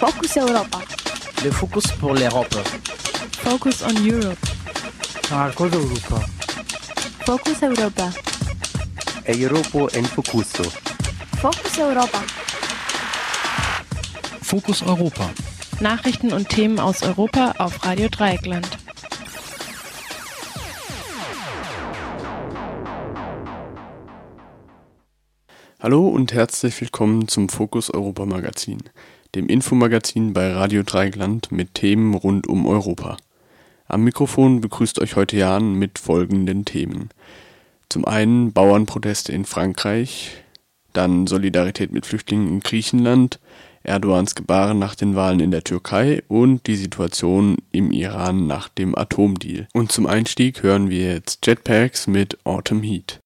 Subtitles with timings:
[0.00, 0.78] Focus Europa.
[1.44, 2.54] Le focus pour l'Europe.
[3.44, 4.38] Focus on Europe.
[5.30, 6.16] Marcos Europa.
[7.26, 8.10] Focus Europa.
[9.28, 10.64] Europo en Focuso.
[11.36, 12.18] Focus Europa.
[14.40, 15.30] Fokus Europa.
[15.80, 18.68] Nachrichten und Themen aus Europa auf Radio Dreieckland.
[25.78, 28.78] Hallo und herzlich willkommen zum Fokus Europa Magazin,
[29.34, 33.16] dem Infomagazin bei Radio Dreieckland mit Themen rund um Europa.
[33.86, 37.10] Am Mikrofon begrüßt euch heute Jan mit folgenden Themen.
[37.88, 40.30] Zum einen Bauernproteste in Frankreich,
[40.92, 43.40] dann Solidarität mit Flüchtlingen in Griechenland,
[43.82, 48.96] Erdogans Gebaren nach den Wahlen in der Türkei und die Situation im Iran nach dem
[48.96, 49.68] Atomdeal.
[49.72, 53.20] Und zum Einstieg hören wir jetzt Jetpacks mit Autumn Heat.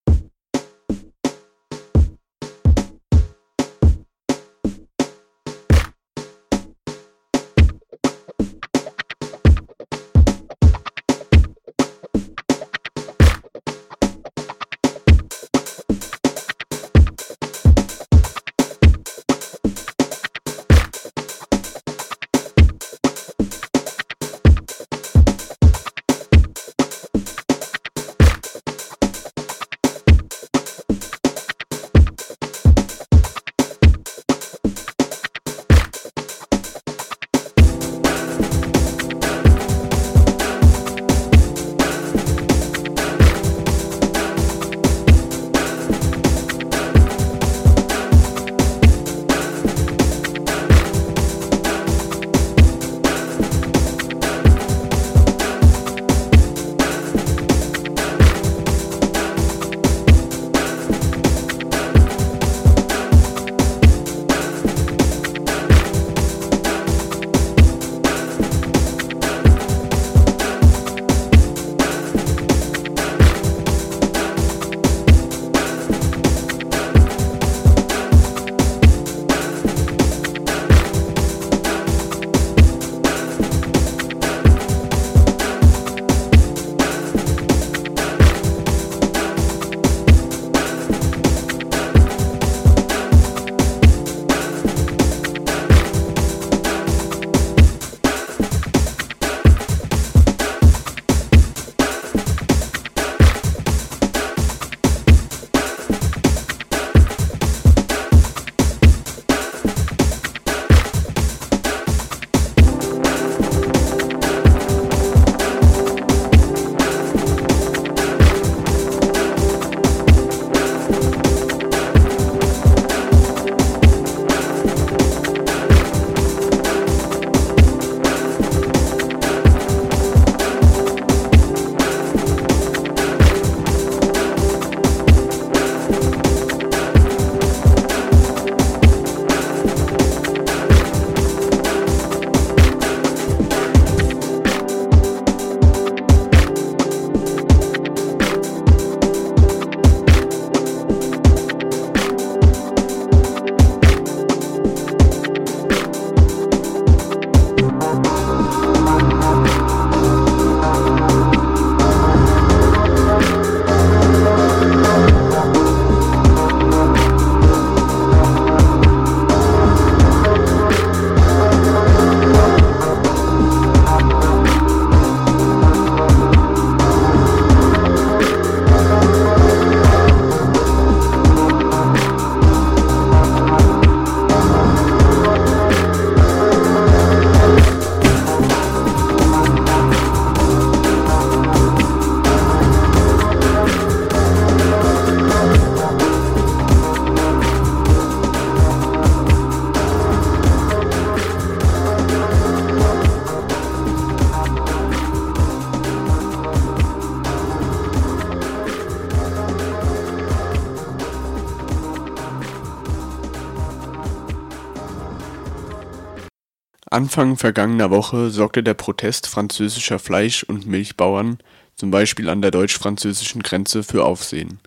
[216.94, 221.38] Anfang vergangener Woche sorgte der Protest französischer Fleisch und Milchbauern,
[221.74, 224.60] zum Beispiel an der deutsch-französischen Grenze, für Aufsehen.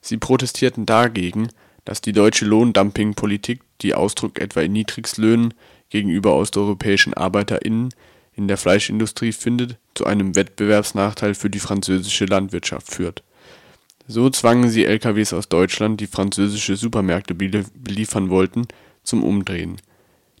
[0.00, 1.50] Sie protestierten dagegen,
[1.84, 5.52] dass die deutsche Lohndumpingpolitik, die Ausdruck etwa in Niedrigstlöhnen
[5.90, 7.90] gegenüber osteuropäischen ArbeiterInnen
[8.32, 13.22] in der Fleischindustrie findet, zu einem Wettbewerbsnachteil für die französische Landwirtschaft führt.
[14.08, 18.66] So zwangen sie LKWs aus Deutschland, die französische Supermärkte beliefern wollten,
[19.02, 19.76] zum Umdrehen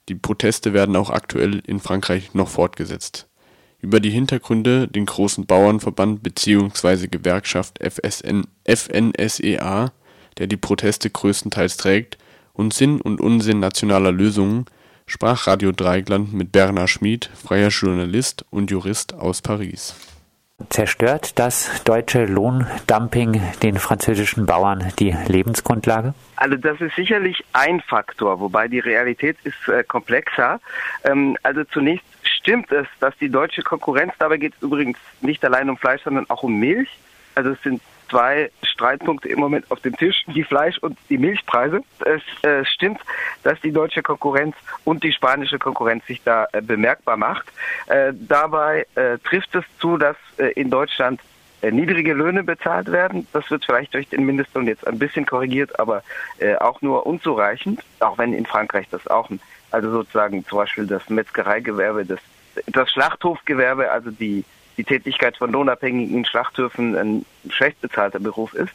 [0.08, 3.26] Die Proteste werden auch aktuell in Frankreich noch fortgesetzt.
[3.80, 7.08] Über die Hintergründe den großen Bauernverband bzw.
[7.08, 9.92] Gewerkschaft FNSEA,
[10.38, 12.18] der die Proteste größtenteils trägt,
[12.52, 14.64] und Sinn und Unsinn nationaler Lösungen
[15.06, 19.94] sprach Radio Dreieckland mit Bernhard Schmid, freier Journalist und Jurist aus Paris.
[20.70, 26.14] Zerstört das deutsche Lohndumping den französischen Bauern die Lebensgrundlage?
[26.36, 30.58] Also das ist sicherlich ein Faktor, wobei die Realität ist äh, komplexer.
[31.04, 35.68] Ähm, also zunächst stimmt es, dass die deutsche Konkurrenz, dabei geht es übrigens nicht allein
[35.68, 36.88] um Fleisch, sondern auch um Milch.
[37.34, 41.80] Also es sind zwei Streitpunkte im Moment auf dem Tisch, die Fleisch- und die Milchpreise.
[42.04, 43.00] Es äh, stimmt,
[43.42, 47.46] dass die deutsche Konkurrenz und die spanische Konkurrenz sich da äh, bemerkbar macht.
[47.86, 51.20] Äh, dabei äh, trifft es zu, dass äh, in Deutschland
[51.62, 53.26] äh, niedrige Löhne bezahlt werden.
[53.32, 56.02] Das wird vielleicht durch den Mindestlohn jetzt ein bisschen korrigiert, aber
[56.60, 59.30] auch nur unzureichend, auch wenn in Frankreich das auch,
[59.70, 62.20] also sozusagen zum Beispiel das Metzgereigewerbe, das,
[62.66, 64.44] das Schlachthofgewerbe, also die
[64.76, 68.72] die Tätigkeit von lohnabhängigen Schlachthöfen ein schlecht bezahlter Beruf ist.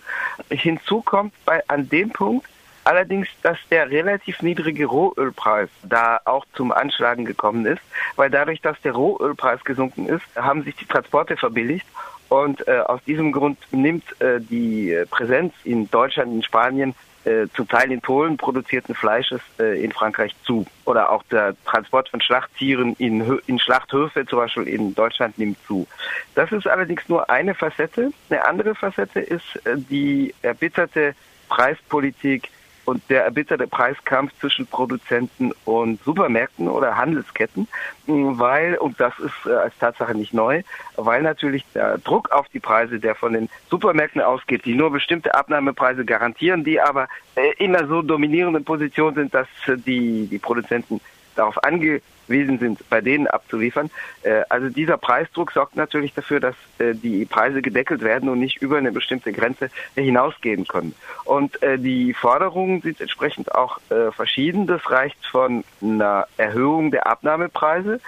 [0.50, 2.48] Hinzu kommt bei, an dem Punkt
[2.84, 7.82] allerdings, dass der relativ niedrige Rohölpreis da auch zum Anschlagen gekommen ist,
[8.16, 11.86] weil dadurch, dass der Rohölpreis gesunken ist, haben sich die Transporte verbilligt
[12.30, 16.96] und äh, aus diesem Grund nimmt äh, die Präsenz in Deutschland, in Spanien
[17.26, 20.66] äh, zum Teil in Polen produzierten Fleisches äh, in Frankreich zu.
[20.86, 25.88] Oder auch der Transport von Schlachttieren in, in Schlachthöfe zum Beispiel in Deutschland nimmt zu.
[26.36, 28.12] Das ist allerdings nur eine Facette.
[28.30, 31.16] Eine andere Facette ist äh, die erbitterte
[31.50, 32.50] Preispolitik
[32.86, 37.68] und der erbitterte Preiskampf zwischen Produzenten und Supermärkten oder Handelsketten,
[38.08, 40.64] weil, und das ist äh, als Tatsache nicht neu,
[40.96, 45.34] weil natürlich der Druck auf die Preise, der von den Supermärkten ausgeht, die nur bestimmte
[45.36, 51.00] Abnahmepreise garantieren, die aber äh, in einer so dominierenden Position sind, dass die, die Produzenten
[51.36, 53.90] darauf angewiesen sind, bei denen abzuliefern.
[54.24, 58.62] Äh, also dieser Preisdruck sorgt natürlich dafür, dass äh, die Preise gedeckelt werden und nicht
[58.62, 60.96] über eine bestimmte Grenze hinausgehen können.
[61.26, 63.80] Und äh, die Forderungen sind entsprechend auch
[64.12, 64.68] verschieden.
[64.68, 68.00] Das reicht von einer Erhöhung der Abnahmepreise,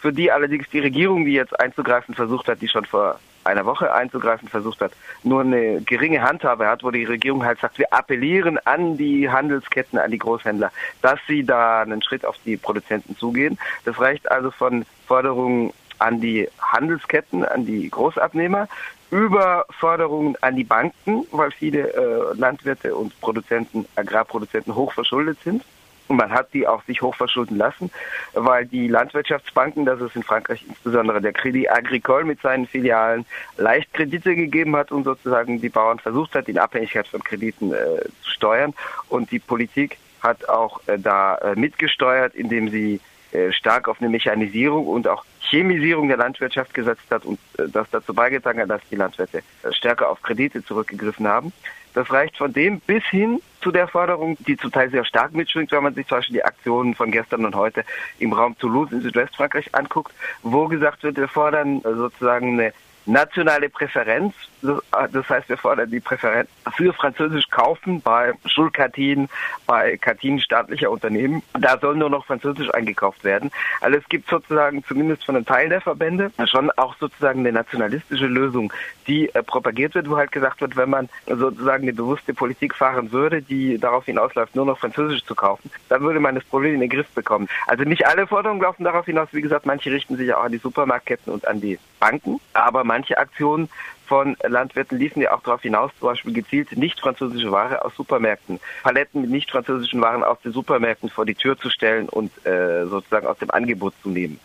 [0.00, 3.92] für die allerdings die Regierung, die jetzt einzugreifen versucht hat, die schon vor einer Woche
[3.92, 4.92] einzugreifen versucht hat,
[5.22, 9.98] nur eine geringe Handhabe hat, wo die Regierung halt sagt, wir appellieren an die Handelsketten,
[9.98, 10.70] an die Großhändler,
[11.02, 13.58] dass sie da einen Schritt auf die Produzenten zugehen.
[13.84, 18.68] Das reicht also von Forderungen an die Handelsketten, an die Großabnehmer,
[19.10, 25.64] über Forderungen an die Banken, weil viele äh, Landwirte und Produzenten, Agrarproduzenten hoch verschuldet sind.
[26.10, 27.88] Und man hat die auch sich hochverschulden lassen,
[28.34, 33.24] weil die Landwirtschaftsbanken, das ist in Frankreich insbesondere der Crédit Agricole mit seinen Filialen,
[33.58, 38.02] leicht Kredite gegeben hat und sozusagen die Bauern versucht hat, in Abhängigkeit von Krediten äh,
[38.22, 38.74] zu steuern.
[39.08, 44.10] Und die Politik hat auch äh, da äh, mitgesteuert, indem sie äh, stark auf eine
[44.10, 48.82] Mechanisierung und auch Chemisierung der Landwirtschaft gesetzt hat und äh, das dazu beigetragen hat, dass
[48.90, 51.52] die Landwirte äh, stärker auf Kredite zurückgegriffen haben.
[51.94, 55.72] Das reicht von dem bis hin zu der Forderung, die zum Teil sehr stark mitschwingt,
[55.72, 57.84] wenn man sich zum Beispiel die Aktionen von gestern und heute
[58.18, 62.72] im Raum Toulouse in Südwestfrankreich anguckt, wo gesagt wird, wir fordern sozusagen eine
[63.06, 64.34] nationale Präferenz.
[64.62, 69.28] Das heißt, wir fordern die Präferenz für Französisch kaufen bei Schulkartinen,
[69.66, 71.42] bei Kartinen staatlicher Unternehmen.
[71.58, 73.50] Da soll nur noch Französisch eingekauft werden.
[73.80, 78.26] Also es gibt sozusagen zumindest von einem Teil der Verbände schon auch sozusagen eine nationalistische
[78.26, 78.70] Lösung,
[79.10, 83.10] die äh, propagiert wird, wo halt gesagt wird, wenn man sozusagen eine bewusste Politik fahren
[83.10, 86.80] würde, die darauf hinausläuft, nur noch Französisch zu kaufen, dann würde man das Problem in
[86.80, 87.48] den Griff bekommen.
[87.66, 89.28] Also nicht alle Forderungen laufen darauf hinaus.
[89.32, 93.18] Wie gesagt, manche richten sich auch an die Supermarktketten und an die Banken, aber manche
[93.18, 93.68] Aktionen
[94.06, 98.60] von Landwirten liefen ja auch darauf hinaus, zum Beispiel gezielt nicht französische Ware aus Supermärkten,
[98.84, 102.86] Paletten mit nicht französischen Waren aus den Supermärkten vor die Tür zu stellen und äh,
[102.86, 104.38] sozusagen aus dem Angebot zu nehmen.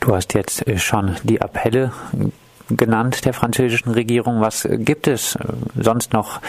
[0.00, 1.92] Du hast jetzt äh, schon die Appelle
[2.70, 4.40] genannt der französischen Regierung.
[4.40, 5.40] Was gibt es äh,
[5.80, 6.40] sonst noch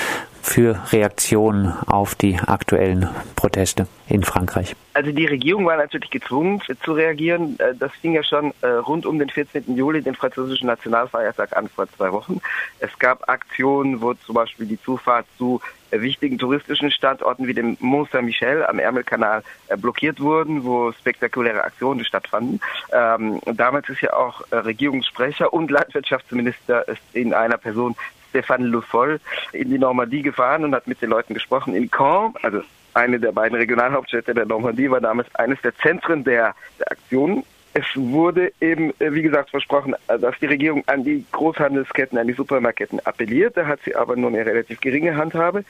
[0.48, 4.75] für Reaktionen auf die aktuellen Proteste in Frankreich?
[4.94, 7.60] Also die Regierung war natürlich gezwungen zu reagieren.
[7.60, 9.75] Äh, das fing ja schon äh, rund um den 14.
[9.75, 12.39] Juli, den französischen Nationalfeiertag an vor zwei Wochen.
[12.80, 15.62] Es gab Aktionen, wo zum Beispiel die Zufahrt zu
[15.92, 19.44] wichtigen touristischen Standorten wie dem Mont Saint-Michel am Ärmelkanal
[19.77, 22.60] blockiert wurden, wo spektakuläre Aktionen stattfanden.
[22.92, 27.96] Ähm, damals ist ja auch Regierungssprecher und Landwirtschaftsminister in einer Person
[28.29, 29.19] Stéphane Le Foll
[29.53, 31.75] in die Normandie gefahren und hat mit den Leuten gesprochen.
[31.75, 32.62] In Caen, also
[32.93, 37.43] eine der beiden Regionalhauptstädte der Normandie, war damals eines der Zentren der, der Aktionen.
[37.74, 42.25] Es wurde eben, äh, wie gesagt, versprochen, äh, dass die Regierung an die Großhandelsketten, an
[42.25, 43.55] die Supermarketten appelliert.
[43.55, 45.63] Da hat sie aber nur eine relativ geringe Handhabe.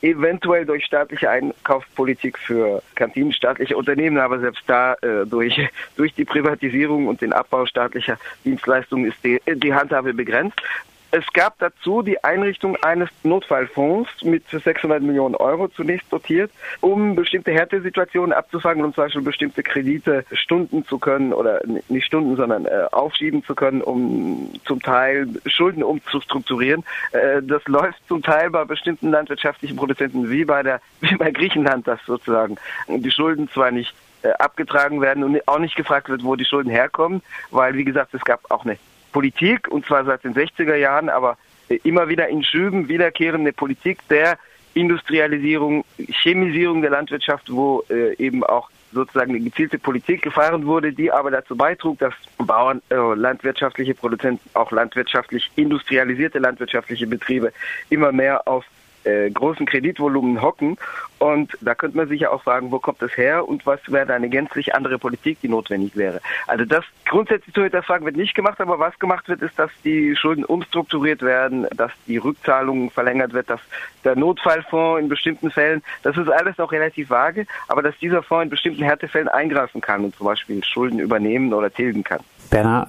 [0.00, 5.60] Eventuell durch staatliche Einkaufspolitik für Kantinen, staatliche Unternehmen, aber selbst da äh, durch,
[5.96, 10.62] durch die Privatisierung und den Abbau staatlicher Dienstleistungen ist die, die Handhabe begrenzt.
[11.12, 17.50] Es gab dazu die Einrichtung eines Notfallfonds mit 600 Millionen Euro zunächst dotiert, um bestimmte
[17.50, 22.86] Härtesituationen abzufangen und zum Beispiel bestimmte Kredite stunden zu können oder nicht stunden, sondern äh,
[22.92, 26.84] aufschieben zu können, um zum Teil Schulden umzustrukturieren.
[27.10, 31.88] Äh, das läuft zum Teil bei bestimmten landwirtschaftlichen Produzenten wie bei der wie bei Griechenland,
[31.88, 36.36] dass sozusagen die Schulden zwar nicht äh, abgetragen werden und auch nicht gefragt wird, wo
[36.36, 38.78] die Schulden herkommen, weil wie gesagt, es gab auch eine
[39.12, 41.36] Politik, und zwar seit den 60er Jahren, aber
[41.84, 44.38] immer wieder in Schüben wiederkehrende Politik der
[44.74, 45.84] Industrialisierung,
[46.22, 51.30] Chemisierung der Landwirtschaft, wo äh, eben auch sozusagen eine gezielte Politik gefahren wurde, die aber
[51.30, 57.52] dazu beitrug, dass Bauern, äh, landwirtschaftliche Produzenten, auch landwirtschaftlich industrialisierte landwirtschaftliche Betriebe
[57.88, 58.64] immer mehr auf
[59.04, 60.76] äh, großen Kreditvolumen hocken.
[61.18, 64.12] Und da könnte man sich ja auch fragen, wo kommt das her und was wäre
[64.12, 66.20] eine gänzlich andere Politik, die notwendig wäre.
[66.46, 69.70] Also das grundsätzlich zu der Frage wird nicht gemacht, aber was gemacht wird, ist, dass
[69.84, 73.60] die Schulden umstrukturiert werden, dass die Rückzahlungen verlängert wird, dass
[74.04, 78.44] der Notfallfonds in bestimmten Fällen, das ist alles noch relativ vage, aber dass dieser Fonds
[78.44, 82.20] in bestimmten Härtefällen eingreifen kann und zum Beispiel Schulden übernehmen oder tilgen kann.
[82.48, 82.88] Berner,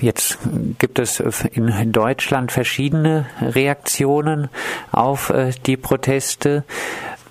[0.00, 0.38] jetzt
[0.78, 1.20] gibt es
[1.52, 4.48] in Deutschland verschiedene Reaktionen
[4.92, 6.64] auf äh, die Proteste.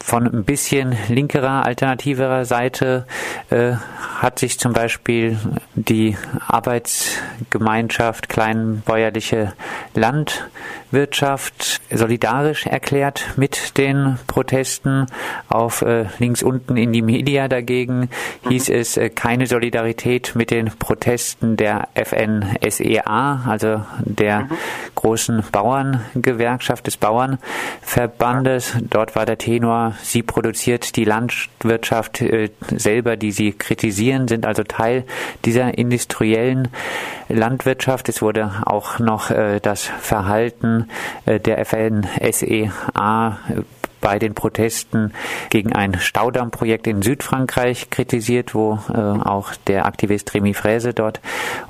[0.06, 3.08] Von ein bisschen linkerer, alternativerer Seite
[3.50, 3.72] äh,
[4.20, 5.40] hat sich zum Beispiel
[5.74, 6.16] die
[6.48, 9.54] Arbeitsgemeinschaft Kleinbäuerliche
[9.96, 15.08] Landwirtschaft solidarisch erklärt mit den Protesten.
[15.50, 18.10] Auf äh, links unten in die Media dagegen
[18.48, 24.50] hieß es äh, keine Solidarität mit den Protesten der FNSEA, also der
[24.94, 28.78] großen Bauerngewerkschaft des Bauernverbandes.
[28.88, 34.64] Dort war der Tenor, sie produziert die Landwirtschaft äh, selber, die sie kritisieren, sind also
[34.64, 35.04] Teil
[35.46, 36.70] dieser industriellen
[37.30, 38.10] Landwirtschaft.
[38.10, 40.90] Es wurde auch noch äh, das Verhalten
[41.26, 43.40] äh, der FNSEA
[44.06, 45.14] bei den Protesten
[45.50, 51.20] gegen ein Staudammprojekt in Südfrankreich kritisiert, wo äh, auch der Aktivist Remy Fräse dort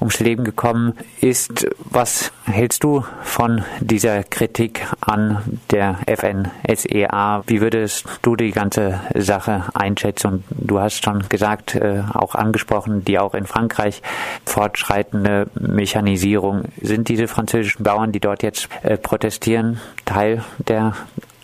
[0.01, 1.65] ums Leben gekommen ist.
[1.79, 7.43] Was hältst du von dieser Kritik an der FNSEA?
[7.47, 10.43] Wie würdest du die ganze Sache einschätzen?
[10.49, 14.01] du hast schon gesagt, äh, auch angesprochen, die auch in Frankreich
[14.45, 16.63] fortschreitende Mechanisierung.
[16.81, 20.95] Sind diese französischen Bauern, die dort jetzt äh, protestieren, Teil der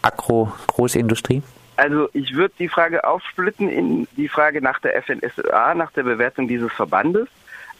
[0.01, 1.41] Agro-Großindustrie?
[1.77, 6.47] Also ich würde die Frage aufsplitten in die Frage nach der FNSA, nach der Bewertung
[6.47, 7.27] dieses Verbandes.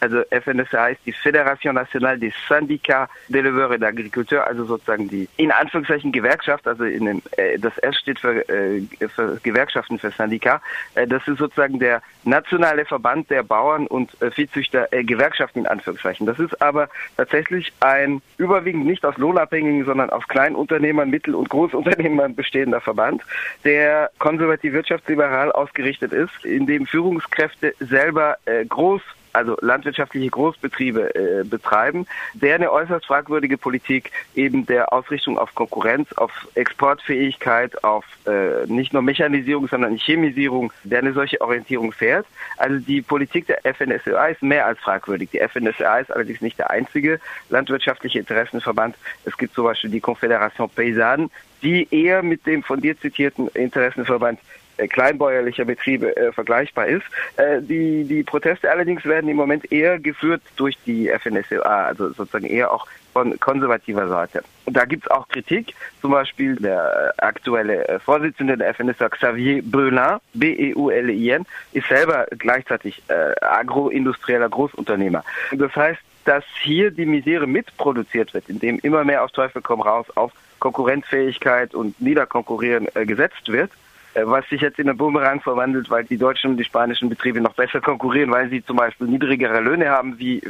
[0.01, 5.51] Also FNSA ist die Fédération Nationale des Syndicats d'Éleveurs et d'Agriculteurs, also sozusagen die in
[5.51, 10.60] Anführungszeichen Gewerkschaft, also in dem, äh, das S steht für, äh, für Gewerkschaften für Syndikat.
[10.96, 15.67] Äh, das ist sozusagen der nationale Verband der Bauern und äh, Viehzüchter äh, Gewerkschaften in
[15.67, 16.25] Anführungszeichen.
[16.25, 22.34] Das ist aber tatsächlich ein überwiegend nicht aus Lohnabhängigen, sondern aus Kleinunternehmern, Mittel- und Großunternehmern
[22.34, 23.22] bestehender Verband,
[23.63, 31.43] der konservativ wirtschaftsliberal ausgerichtet ist, in dem Führungskräfte selber äh, groß also landwirtschaftliche Großbetriebe äh,
[31.43, 38.65] betreiben, der eine äußerst fragwürdige Politik eben der Ausrichtung auf Konkurrenz, auf Exportfähigkeit, auf äh,
[38.67, 42.25] nicht nur Mechanisierung, sondern Chemisierung, der eine solche Orientierung fährt.
[42.57, 45.29] Also die Politik der FNSEA ist mehr als fragwürdig.
[45.31, 47.19] Die FNSEA ist allerdings nicht der einzige
[47.50, 48.95] landwirtschaftliche Interessenverband.
[49.25, 51.29] Es gibt zum Beispiel die Confédération Paysanne,
[51.61, 54.39] die eher mit dem von dir zitierten Interessenverband
[54.88, 57.05] kleinbäuerlicher Betriebe äh, vergleichbar ist.
[57.38, 62.45] Äh, die, die Proteste allerdings werden im Moment eher geführt durch die FNSLA, also sozusagen
[62.45, 64.43] eher auch von konservativer Seite.
[64.65, 70.17] Und da gibt es auch Kritik, zum Beispiel der aktuelle Vorsitzende der FNSA, Xavier Beulin,
[70.33, 75.23] B-E-U-L-I-N, ist selber gleichzeitig äh, agroindustrieller Großunternehmer.
[75.51, 80.05] Das heißt, dass hier die Misere mitproduziert wird, indem immer mehr auf Teufel komm raus
[80.15, 85.89] auf Konkurrenzfähigkeit und Niederkonkurrieren äh, gesetzt wird äh, was sich jetzt in einen Bumerang verwandelt,
[85.89, 89.59] weil die deutschen und die spanischen Betriebe noch besser konkurrieren, weil sie zum Beispiel niedrigere
[89.61, 90.49] Löhne haben, wie äh,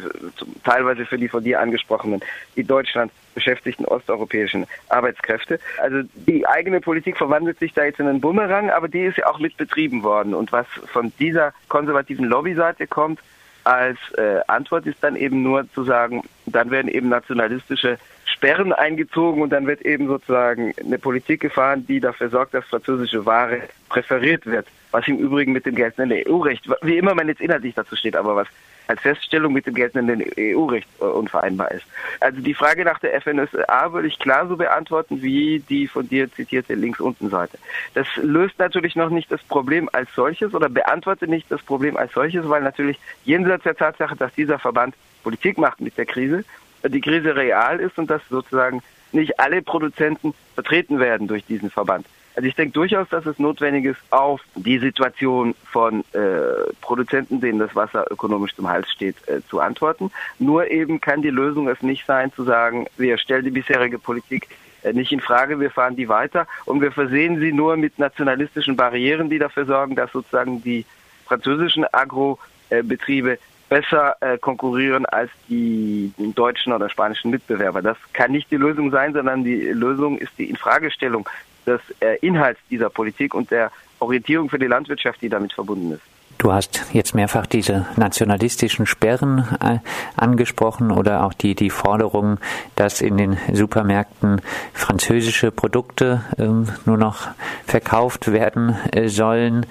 [0.63, 2.21] teilweise für die von dir angesprochenen
[2.55, 5.59] in Deutschland beschäftigten osteuropäischen Arbeitskräfte.
[5.79, 9.27] Also die eigene Politik verwandelt sich da jetzt in einen Bumerang, aber die ist ja
[9.27, 10.33] auch mit betrieben worden.
[10.33, 13.19] Und was von dieser konservativen Lobbyseite kommt,
[13.63, 17.99] als äh, Antwort ist dann eben nur zu sagen, dann werden eben nationalistische
[18.41, 23.23] Sperren eingezogen und dann wird eben sozusagen eine Politik gefahren, die dafür sorgt, dass französische
[23.23, 24.65] Ware präferiert wird.
[24.89, 28.35] Was im Übrigen mit dem geltenden EU-Recht, wie immer man jetzt inhaltlich dazu steht, aber
[28.35, 28.47] was
[28.87, 31.85] als Feststellung mit dem geltenden EU-Recht äh, unvereinbar ist.
[32.19, 36.29] Also die Frage nach der FNSA würde ich klar so beantworten wie die von dir
[36.31, 37.59] zitierte links unten Seite.
[37.93, 42.11] Das löst natürlich noch nicht das Problem als solches oder beantwortet nicht das Problem als
[42.13, 46.43] solches, weil natürlich jenseits der Tatsache, dass dieser Verband Politik macht mit der Krise,
[46.83, 52.05] die Krise real ist und dass sozusagen nicht alle Produzenten vertreten werden durch diesen Verband.
[52.35, 57.59] Also ich denke durchaus, dass es notwendig ist, auf die Situation von äh, Produzenten, denen
[57.59, 60.11] das Wasser ökonomisch zum Hals steht, äh, zu antworten.
[60.39, 64.47] Nur eben kann die Lösung es nicht sein, zu sagen, wir stellen die bisherige Politik
[64.83, 68.77] äh, nicht in Frage, wir fahren die weiter und wir versehen sie nur mit nationalistischen
[68.77, 70.85] Barrieren, die dafür sorgen, dass sozusagen die
[71.25, 73.39] französischen Agrobetriebe
[73.71, 77.81] besser äh, konkurrieren als die deutschen oder spanischen Mitbewerber.
[77.81, 81.29] Das kann nicht die Lösung sein, sondern die Lösung ist die Infragestellung
[81.65, 86.01] des äh, Inhalts dieser Politik und der Orientierung für die Landwirtschaft, die damit verbunden ist.
[86.41, 89.77] Du hast jetzt mehrfach diese nationalistischen Sperren äh,
[90.17, 92.39] angesprochen oder auch die, die Forderung,
[92.75, 94.41] dass in den Supermärkten
[94.73, 97.27] französische Produkte ähm, nur noch
[97.67, 99.67] verkauft werden äh, sollen.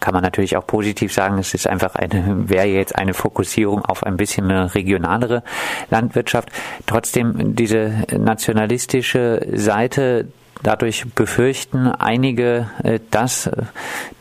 [0.00, 4.02] Kann man natürlich auch positiv sagen, es ist einfach eine, wäre jetzt eine Fokussierung auf
[4.02, 5.44] ein bisschen eine regionalere
[5.88, 6.48] Landwirtschaft.
[6.86, 10.26] Trotzdem diese nationalistische Seite
[10.62, 13.62] Dadurch befürchten einige, äh, dass äh,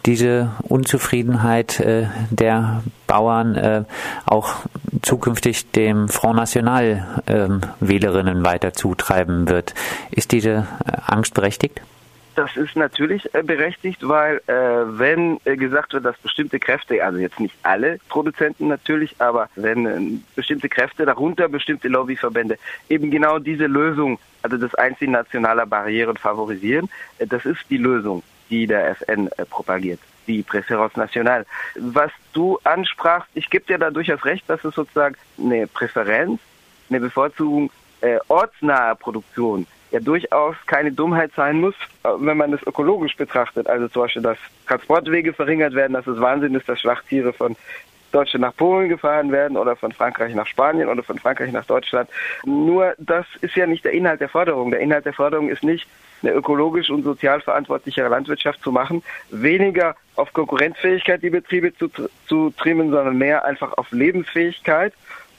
[0.05, 3.85] diese Unzufriedenheit äh, der Bauern
[4.25, 4.55] auch
[5.01, 9.73] zukünftig dem Front National ähm, Wählerinnen weiter zutreiben wird.
[10.11, 10.67] Ist diese
[11.05, 11.79] Angst berechtigt?
[12.37, 17.39] Das ist natürlich berechtigt, weil äh, wenn äh, gesagt wird, dass bestimmte Kräfte, also jetzt
[17.39, 23.65] nicht alle Produzenten natürlich, aber wenn äh, bestimmte Kräfte, darunter bestimmte Lobbyverbände, eben genau diese
[23.65, 26.89] Lösung also das Einziehen nationaler Barrieren favorisieren.
[27.17, 31.43] Äh, das ist die Lösung, die der FN äh, propagiert, die Präferenz national.
[31.73, 36.39] Was du ansprachst, ich gebe dir da durchaus recht, dass es sozusagen eine Präferenz,
[36.87, 42.65] eine Bevorzugung äh, ortsnaher Produktion ja durchaus keine Dummheit sein muss, äh, wenn man das
[42.65, 43.67] ökologisch betrachtet.
[43.67, 47.55] Also zum Beispiel, dass Transportwege verringert werden, dass es Wahnsinn ist, dass Schlachttiere von
[48.11, 52.09] Deutsche nach Polen gefahren werden oder von Frankreich nach Spanien oder von Frankreich nach Deutschland.
[52.45, 54.71] Nur das ist ja nicht der Inhalt der Forderung.
[54.71, 55.87] Der Inhalt der Forderung ist nicht,
[56.23, 61.89] eine ökologisch und sozial verantwortlichere Landwirtschaft zu machen, weniger auf Konkurrenzfähigkeit die Betriebe zu,
[62.27, 64.93] zu trimmen, sondern mehr einfach auf Lebensfähigkeit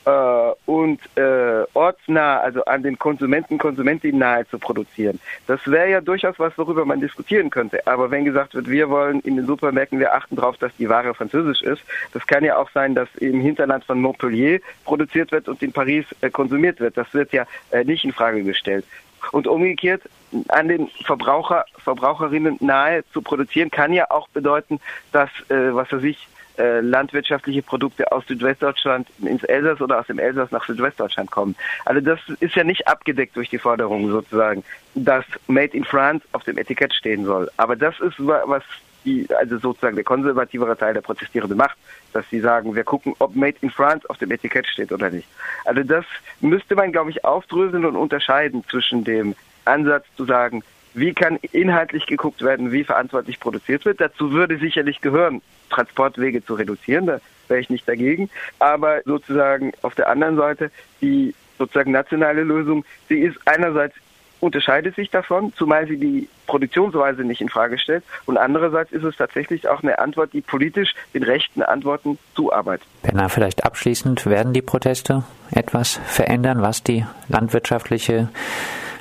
[0.08, 5.20] äh, und äh, ortsnah, also an den Konsumenten, Konsumentinnen nahe zu produzieren.
[5.46, 7.86] Das wäre ja durchaus was, worüber man diskutieren könnte.
[7.86, 11.14] Aber wenn gesagt wird, wir wollen in den Supermärkten, wir achten darauf, dass die Ware
[11.14, 15.62] französisch ist, das kann ja auch sein, dass im Hinterland von Montpellier produziert wird und
[15.62, 16.96] in Paris äh, konsumiert wird.
[16.96, 18.84] Das wird ja äh, nicht in Frage gestellt.
[19.32, 20.02] Und umgekehrt
[20.48, 24.80] an den Verbraucher, Verbraucherinnen nahe zu produzieren, kann ja auch bedeuten,
[25.12, 30.18] dass, äh, was er sich äh, landwirtschaftliche Produkte aus Südwestdeutschland ins Elsass oder aus dem
[30.18, 31.56] Elsass nach Südwestdeutschland kommen.
[31.84, 36.44] Also das ist ja nicht abgedeckt durch die Forderung sozusagen, dass Made in France auf
[36.44, 37.50] dem Etikett stehen soll.
[37.56, 38.62] Aber das ist was
[39.04, 41.78] die, also sozusagen der konservativere Teil der Protestierenden macht,
[42.12, 45.28] dass sie sagen, wir gucken, ob Made in France auf dem Etikett steht oder nicht.
[45.64, 46.04] Also das
[46.40, 50.62] müsste man, glaube ich, aufdröseln und unterscheiden zwischen dem Ansatz zu sagen,
[50.94, 54.00] wie kann inhaltlich geguckt werden, wie verantwortlich produziert wird.
[54.00, 58.30] Dazu würde sicherlich gehören, Transportwege zu reduzieren, da wäre ich nicht dagegen.
[58.58, 60.70] Aber sozusagen auf der anderen Seite,
[61.00, 63.94] die sozusagen nationale Lösung, sie ist einerseits
[64.40, 68.04] unterscheidet sich davon, zumal sie die Produktionsweise nicht in Frage stellt.
[68.26, 72.86] Und andererseits ist es tatsächlich auch eine Antwort, die politisch den rechten Antworten zuarbeitet.
[73.02, 78.28] Benna, vielleicht abschließend, werden die Proteste etwas verändern, was die landwirtschaftliche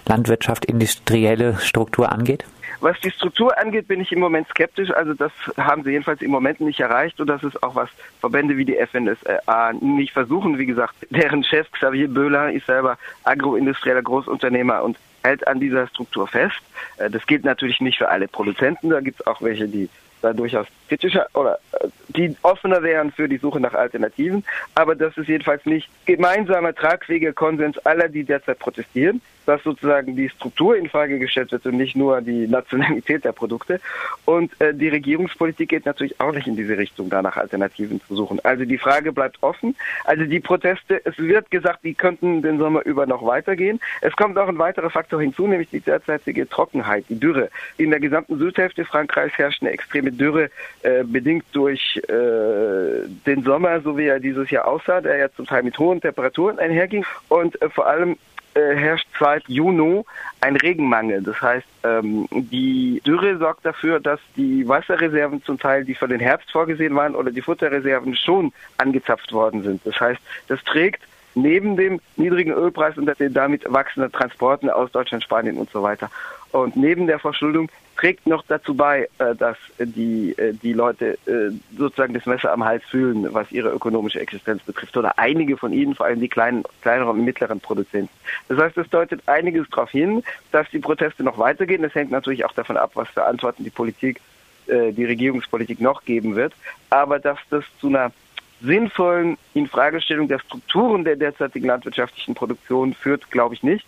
[0.07, 2.45] Landwirtschaft, industrielle Struktur angeht?
[2.79, 4.91] Was die Struktur angeht, bin ich im Moment skeptisch.
[4.91, 7.89] Also das haben sie jedenfalls im Moment nicht erreicht und das ist auch was
[8.19, 10.59] Verbände wie die FNSA nicht versuchen.
[10.59, 16.27] Wie gesagt, deren Chef Xavier Böhler ist selber agroindustrieller Großunternehmer und hält an dieser Struktur
[16.27, 16.61] fest.
[16.97, 18.89] Äh, das gilt natürlich nicht für alle Produzenten.
[18.89, 19.89] Da gibt es auch welche, die
[20.21, 24.43] da durchaus kritischer oder äh, die offener wären für die Suche nach Alternativen.
[24.75, 30.29] Aber das ist jedenfalls nicht gemeinsamer tragfähiger Konsens aller, die derzeit protestieren dass sozusagen die
[30.29, 33.79] Struktur in Frage gestellt wird und nicht nur die Nationalität der Produkte.
[34.25, 38.15] Und äh, die Regierungspolitik geht natürlich auch nicht in diese Richtung, da nach Alternativen zu
[38.15, 38.43] suchen.
[38.43, 39.75] Also die Frage bleibt offen.
[40.03, 43.79] Also die Proteste, es wird gesagt, die könnten den Sommer über noch weitergehen.
[44.01, 47.49] Es kommt auch ein weiterer Faktor hinzu, nämlich die derzeitige Trockenheit, die Dürre.
[47.77, 50.49] In der gesamten Südhälfte Frankreichs herrscht eine extreme Dürre,
[50.83, 55.45] äh, bedingt durch äh, den Sommer, so wie er dieses Jahr aussah, der ja zum
[55.45, 57.05] Teil mit hohen Temperaturen einherging.
[57.29, 58.17] Und äh, vor allem
[58.53, 60.03] äh, herrscht seit Juni
[60.41, 61.21] ein Regenmangel.
[61.21, 66.19] Das heißt, ähm, die Dürre sorgt dafür, dass die Wasserreserven zum Teil, die für den
[66.19, 69.81] Herbst vorgesehen waren, oder die Futterreserven schon angezapft worden sind.
[69.85, 71.03] Das heißt, das trägt
[71.41, 76.09] neben dem niedrigen Ölpreis und den damit wachsenden Transporten aus Deutschland, Spanien und so weiter.
[76.51, 81.51] Und neben der Verschuldung trägt noch dazu bei, äh, dass die, äh, die Leute äh,
[81.77, 84.95] sozusagen das Messer am Hals fühlen, was ihre ökonomische Existenz betrifft.
[84.95, 88.13] Oder einige von ihnen, vor allem die kleinen, kleineren und mittleren Produzenten.
[88.47, 91.81] Das heißt, es deutet einiges darauf hin, dass die Proteste noch weitergehen.
[91.81, 94.21] Das hängt natürlich auch davon ab, was für Antworten die Politik,
[94.67, 96.51] die Regierungspolitik noch geben wird.
[96.89, 98.11] Aber dass das zu einer
[98.61, 103.85] sinnvollen Infragestellung der Strukturen der derzeitigen landwirtschaftlichen Produktion führt, glaube ich nicht.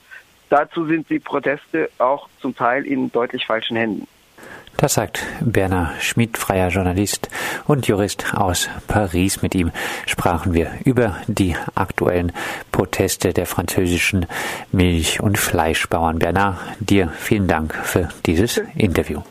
[0.49, 4.07] Dazu sind die Proteste auch zum Teil in deutlich falschen Händen.
[4.77, 7.29] Das sagt Berner Schmidt, freier Journalist
[7.67, 9.41] und Jurist aus Paris.
[9.41, 9.71] Mit ihm
[10.05, 12.31] sprachen wir über die aktuellen
[12.71, 14.25] Proteste der französischen
[14.71, 16.19] Milch- und Fleischbauern.
[16.19, 19.21] Bernard, dir vielen Dank für dieses Interview.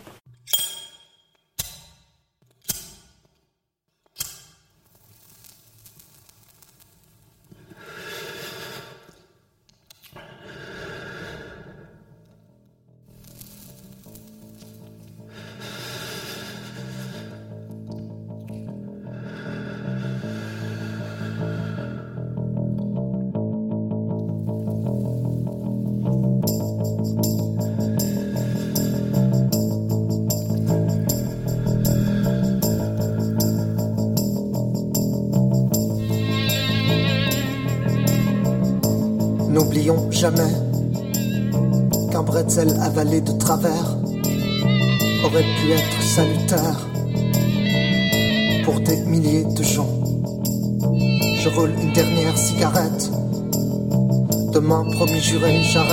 [55.29, 55.87] 去问上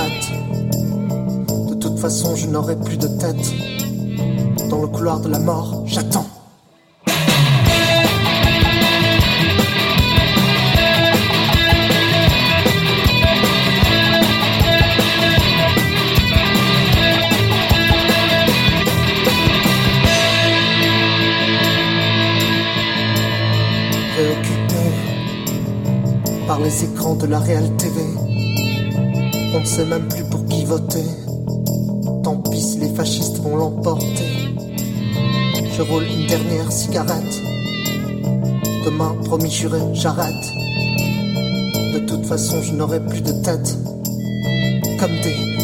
[39.94, 40.52] j'arrête.
[41.94, 43.78] De toute façon, je n'aurai plus de tête.
[45.00, 45.55] Comme des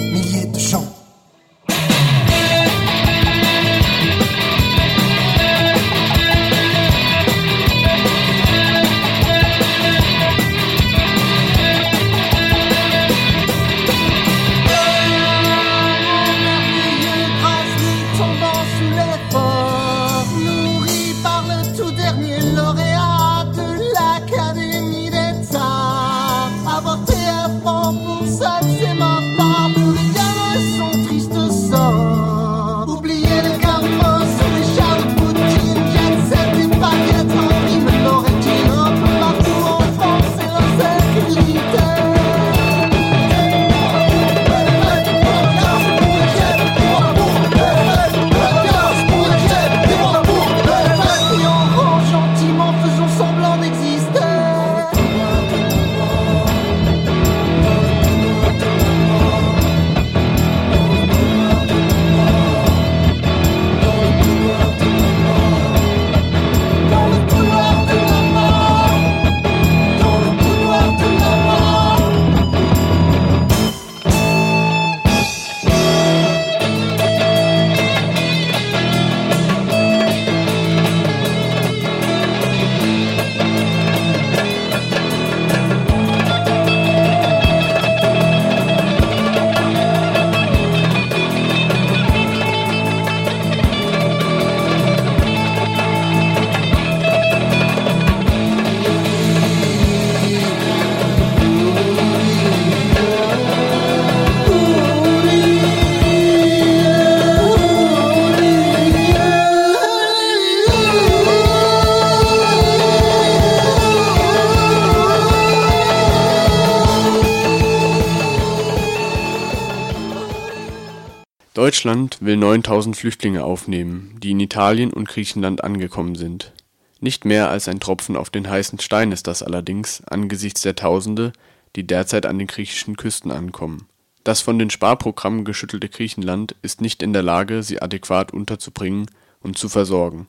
[121.54, 126.54] Deutschland will 9000 Flüchtlinge aufnehmen, die in Italien und Griechenland angekommen sind.
[127.02, 131.34] Nicht mehr als ein Tropfen auf den heißen Stein ist das allerdings angesichts der Tausende,
[131.76, 133.88] die derzeit an den griechischen Küsten ankommen.
[134.24, 139.08] Das von den Sparprogrammen geschüttelte Griechenland ist nicht in der Lage, sie adäquat unterzubringen
[139.42, 140.28] und zu versorgen.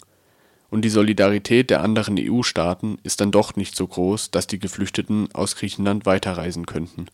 [0.70, 5.28] Und die Solidarität der anderen EU-Staaten ist dann doch nicht so groß, dass die Geflüchteten
[5.34, 7.06] aus Griechenland weiterreisen könnten.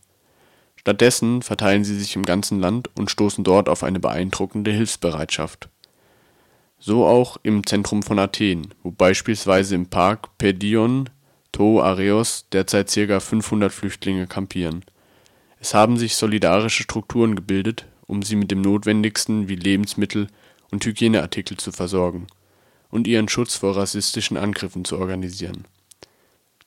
[0.79, 5.67] Stattdessen verteilen sie sich im ganzen Land und stoßen dort auf eine beeindruckende Hilfsbereitschaft.
[6.79, 11.09] So auch im Zentrum von Athen, wo beispielsweise im Park Pedion
[11.51, 13.19] to Areos derzeit ca.
[13.19, 14.85] 500 Flüchtlinge kampieren.
[15.59, 20.27] Es haben sich solidarische Strukturen gebildet, um sie mit dem Notwendigsten wie Lebensmittel
[20.71, 22.27] und Hygieneartikel zu versorgen
[22.89, 25.65] und ihren Schutz vor rassistischen Angriffen zu organisieren.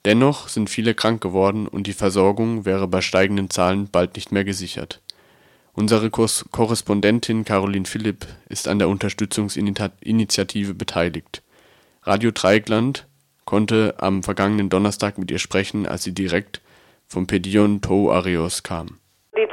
[0.04, 4.44] Dennoch sind viele krank geworden und die Versorgung wäre bei steigenden Zahlen bald nicht mehr
[4.44, 5.00] gesichert.
[5.74, 11.42] Unsere Korrespondentin Caroline Philipp ist an der Unterstützungsinitiative beteiligt.
[12.02, 13.06] Radio Dreieckland
[13.44, 16.60] konnte am vergangenen Donnerstag mit ihr sprechen, als sie direkt
[17.06, 18.98] vom Pedion Tou Areos kam.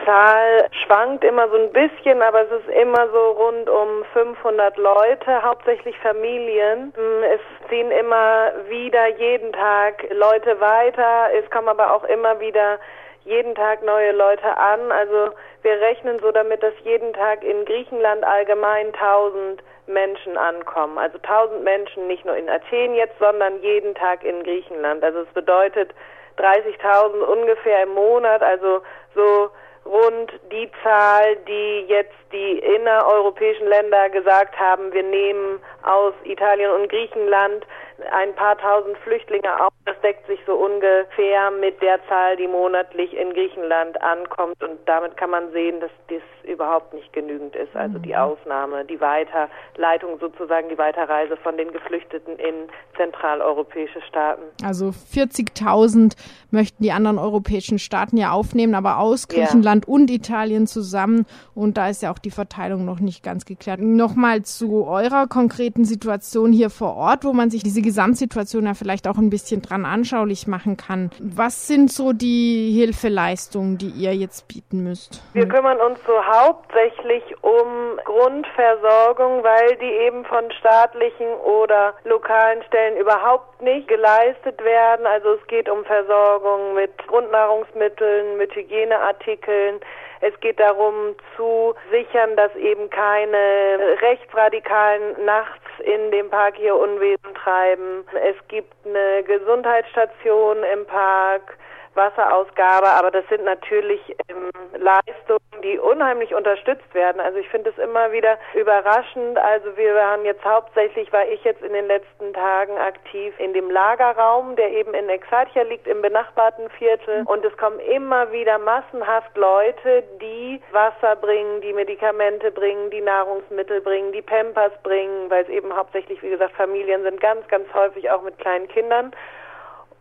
[0.10, 5.44] Zahl schwankt immer so ein bisschen, aber es ist immer so rund um 500 Leute,
[5.44, 6.92] hauptsächlich Familien.
[7.32, 11.28] Es ziehen immer wieder jeden Tag Leute weiter.
[11.38, 12.80] Es kommen aber auch immer wieder
[13.26, 14.92] jeden Tag neue Leute an.
[14.92, 15.30] Also
[15.62, 20.98] wir rechnen so damit, dass jeden Tag in Griechenland allgemein 1000 Menschen ankommen.
[20.98, 25.04] Also 1000 Menschen nicht nur in Athen jetzt, sondern jeden Tag in Griechenland.
[25.04, 25.94] Also es bedeutet
[26.40, 28.82] 30.000 ungefähr im Monat, also
[29.14, 29.52] so
[29.90, 36.90] rund die Zahl, die jetzt die innereuropäischen Länder gesagt haben, wir nehmen aus Italien und
[36.90, 37.66] Griechenland
[38.12, 39.74] ein paar tausend Flüchtlinge auf.
[39.86, 44.62] Das deckt sich so ungefähr mit der Zahl, die monatlich in Griechenland ankommt.
[44.64, 47.76] Und damit kann man sehen, dass dies überhaupt nicht genügend ist.
[47.76, 48.16] Also die mhm.
[48.16, 54.44] Aufnahme, die Weiterleitung sozusagen, die Weiterreise von den Geflüchteten in zentraleuropäische Staaten.
[54.64, 56.16] Also 40.000
[56.52, 59.94] möchten die anderen europäischen Staaten ja aufnehmen, aber aus Griechenland ja.
[59.94, 61.26] und Italien zusammen.
[61.54, 63.80] Und da ist ja auch die Verteilung noch nicht ganz geklärt.
[63.80, 69.08] Nochmal zu eurer konkreten Situation hier vor Ort, wo man sich diese Gesamtsituation ja vielleicht
[69.08, 71.10] auch ein bisschen dran anschaulich machen kann.
[71.20, 75.24] Was sind so die Hilfeleistungen, die ihr jetzt bieten müsst?
[75.34, 82.96] Wir kümmern uns so hauptsächlich um Grundversorgung, weil die eben von staatlichen oder lokalen Stellen
[82.98, 85.08] überhaupt nicht geleistet werden.
[85.08, 89.80] Also es geht um Versorgung mit Grundnahrungsmitteln, mit Hygieneartikeln.
[90.22, 97.34] Es geht darum zu sichern, dass eben keine Rechtsradikalen nachts in dem Park hier Unwesen
[97.36, 98.06] treiben.
[98.24, 101.58] Es gibt eine Gesundheitsstation im Park.
[102.00, 107.20] Wasserausgabe, aber das sind natürlich ähm, Leistungen, die unheimlich unterstützt werden.
[107.20, 109.38] Also ich finde es immer wieder überraschend.
[109.38, 113.70] Also wir waren jetzt hauptsächlich, war ich jetzt in den letzten Tagen aktiv in dem
[113.70, 117.24] Lagerraum, der eben in Exarchia liegt, im benachbarten Viertel.
[117.26, 123.82] Und es kommen immer wieder massenhaft Leute, die Wasser bringen, die Medikamente bringen, die Nahrungsmittel
[123.82, 128.10] bringen, die Pampers bringen, weil es eben hauptsächlich, wie gesagt, Familien sind, ganz, ganz häufig
[128.10, 129.12] auch mit kleinen Kindern.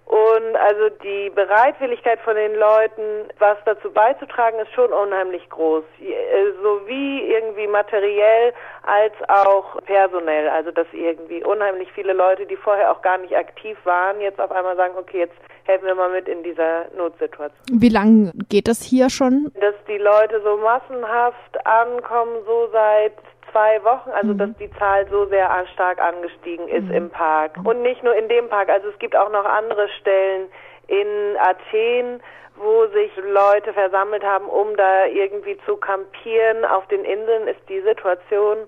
[0.09, 5.85] Und also die Bereitwilligkeit von den Leuten, was dazu beizutragen, ist schon unheimlich groß.
[6.01, 10.49] Äh, Sowie irgendwie materiell als auch personell.
[10.49, 14.51] Also dass irgendwie unheimlich viele Leute, die vorher auch gar nicht aktiv waren, jetzt auf
[14.51, 17.61] einmal sagen, okay, jetzt helfen wir mal mit in dieser Notsituation.
[17.71, 19.53] Wie lange geht das hier schon?
[19.61, 23.13] Dass die Leute so massenhaft ankommen, so seit
[23.51, 24.39] zwei Wochen, also mhm.
[24.39, 26.95] dass die Zahl so sehr stark angestiegen ist mhm.
[26.95, 27.57] im Park.
[27.65, 30.49] Und nicht nur in dem Park, also es gibt auch noch andere Stellen
[30.87, 32.21] in Athen,
[32.57, 36.65] wo sich Leute versammelt haben, um da irgendwie zu kampieren.
[36.65, 38.59] Auf den Inseln ist die Situation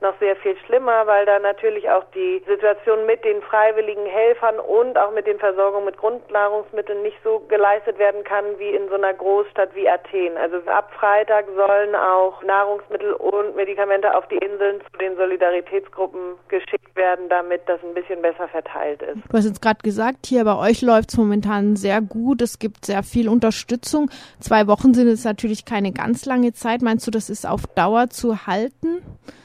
[0.00, 4.96] noch sehr viel schlimmer, weil da natürlich auch die Situation mit den freiwilligen Helfern und
[4.96, 9.12] auch mit den Versorgungen mit Grundnahrungsmitteln nicht so geleistet werden kann wie in so einer
[9.12, 10.36] Großstadt wie Athen.
[10.36, 16.96] Also ab Freitag sollen auch Nahrungsmittel und Medikamente auf die Inseln zu den Solidaritätsgruppen geschickt
[16.96, 19.18] werden, damit das ein bisschen besser verteilt ist.
[19.28, 22.40] Du hast jetzt gerade gesagt, hier bei euch läuft es momentan sehr gut.
[22.42, 24.10] Es gibt sehr viel Unterstützung.
[24.40, 26.82] Zwei Wochen sind jetzt natürlich keine ganz lange Zeit.
[26.82, 29.02] Meinst du, das ist auf Dauer zu halten?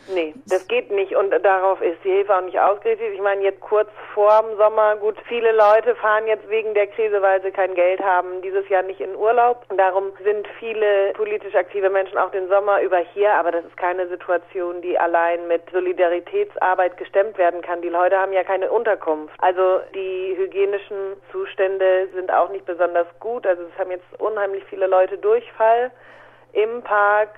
[0.08, 3.14] Nee, das geht nicht und darauf ist die Hilfe auch nicht ausgerichtet.
[3.14, 7.22] Ich meine, jetzt kurz vor dem Sommer, gut, viele Leute fahren jetzt wegen der Krise,
[7.22, 9.66] weil sie kein Geld haben, dieses Jahr nicht in Urlaub.
[9.76, 14.08] Darum sind viele politisch aktive Menschen auch den Sommer über hier, aber das ist keine
[14.08, 17.82] Situation, die allein mit Solidaritätsarbeit gestemmt werden kann.
[17.82, 19.36] Die Leute haben ja keine Unterkunft.
[19.40, 23.48] Also die hygienischen Zustände sind auch nicht besonders gut.
[23.48, 25.92] Also es haben jetzt unheimlich viele Leute Durchfall
[26.54, 27.32] im Park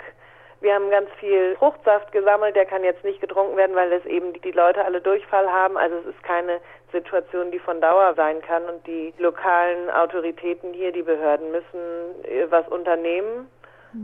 [0.62, 4.34] wir haben ganz viel Fruchtsaft gesammelt, der kann jetzt nicht getrunken werden, weil es eben
[4.34, 5.78] die Leute alle Durchfall haben.
[5.78, 6.60] Also es ist keine
[6.92, 12.50] Situation, die von Dauer sein kann und die lokalen Autoritäten hier, die Behörden müssen äh,
[12.50, 13.50] was unternehmen.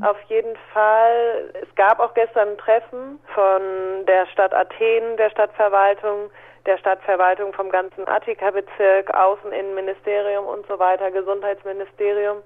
[0.01, 1.51] Auf jeden Fall.
[1.61, 6.31] Es gab auch gestern ein Treffen von der Stadt Athen, der Stadtverwaltung,
[6.65, 12.37] der Stadtverwaltung vom ganzen Attika-Bezirk, Außeninnenministerium und so weiter, Gesundheitsministerium.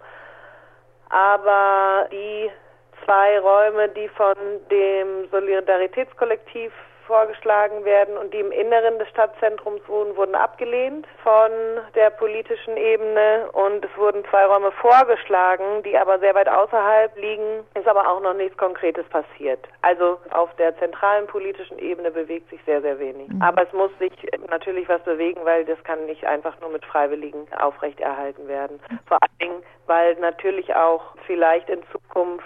[1.10, 2.52] Aber die
[3.06, 4.36] zwei Räume, die von
[4.70, 6.72] dem Solidaritätskollektiv
[7.08, 11.50] vorgeschlagen werden und die im Inneren des Stadtzentrums wohnen, wurden abgelehnt von
[11.96, 17.66] der politischen Ebene und es wurden zwei Räume vorgeschlagen, die aber sehr weit außerhalb liegen,
[17.74, 19.60] ist aber auch noch nichts Konkretes passiert.
[19.82, 23.30] Also auf der zentralen politischen Ebene bewegt sich sehr, sehr wenig.
[23.30, 23.42] Mhm.
[23.42, 24.12] Aber es muss sich
[24.50, 28.80] natürlich was bewegen, weil das kann nicht einfach nur mit Freiwilligen aufrechterhalten werden.
[29.06, 32.46] Vor allen Dingen, weil natürlich auch vielleicht in Zukunft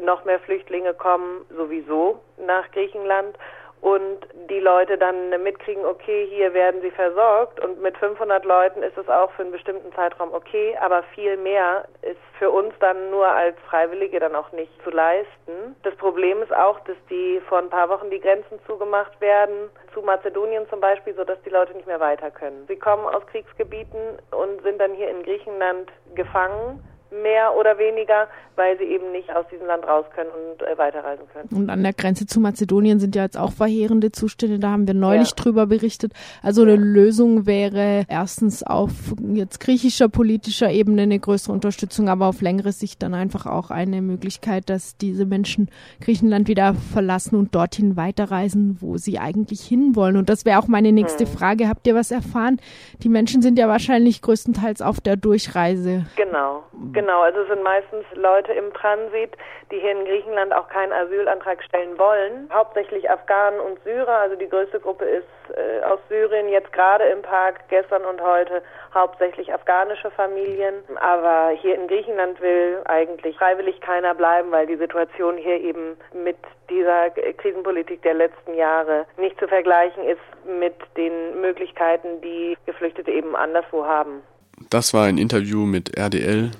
[0.00, 3.36] noch mehr Flüchtlinge kommen sowieso nach Griechenland
[3.80, 8.98] und die Leute dann mitkriegen, okay, hier werden sie versorgt und mit 500 Leuten ist
[8.98, 13.26] es auch für einen bestimmten Zeitraum okay, aber viel mehr ist für uns dann nur
[13.26, 15.76] als Freiwillige dann auch nicht zu leisten.
[15.82, 20.02] Das Problem ist auch, dass die vor ein paar Wochen die Grenzen zugemacht werden, zu
[20.02, 22.64] Mazedonien zum Beispiel, sodass die Leute nicht mehr weiter können.
[22.66, 28.76] Sie kommen aus Kriegsgebieten und sind dann hier in Griechenland gefangen mehr oder weniger, weil
[28.78, 31.48] sie eben nicht aus diesem Land raus können und äh, weiterreisen können.
[31.50, 34.94] Und an der Grenze zu Mazedonien sind ja jetzt auch verheerende Zustände, da haben wir
[34.94, 35.36] neulich ja.
[35.36, 36.12] drüber berichtet.
[36.42, 38.90] Also eine Lösung wäre erstens auf
[39.32, 44.02] jetzt griechischer politischer Ebene eine größere Unterstützung, aber auf längere Sicht dann einfach auch eine
[44.02, 50.16] Möglichkeit, dass diese Menschen Griechenland wieder verlassen und dorthin weiterreisen, wo sie eigentlich hinwollen.
[50.16, 51.32] Und das wäre auch meine nächste hm.
[51.32, 51.68] Frage.
[51.68, 52.60] Habt ihr was erfahren?
[53.02, 56.06] Die Menschen sind ja wahrscheinlich größtenteils auf der Durchreise.
[56.16, 56.64] Genau.
[56.98, 59.36] Genau, also es sind meistens Leute im Transit,
[59.70, 62.50] die hier in Griechenland auch keinen Asylantrag stellen wollen.
[62.52, 67.22] Hauptsächlich Afghanen und Syrer, also die größte Gruppe ist äh, aus Syrien, jetzt gerade im
[67.22, 70.74] Park, gestern und heute hauptsächlich afghanische Familien.
[70.96, 76.38] Aber hier in Griechenland will eigentlich freiwillig keiner bleiben, weil die Situation hier eben mit
[76.68, 83.36] dieser Krisenpolitik der letzten Jahre nicht zu vergleichen ist mit den Möglichkeiten, die Geflüchtete eben
[83.36, 84.24] anderswo haben.
[84.70, 86.50] Das war ein Interview mit RDL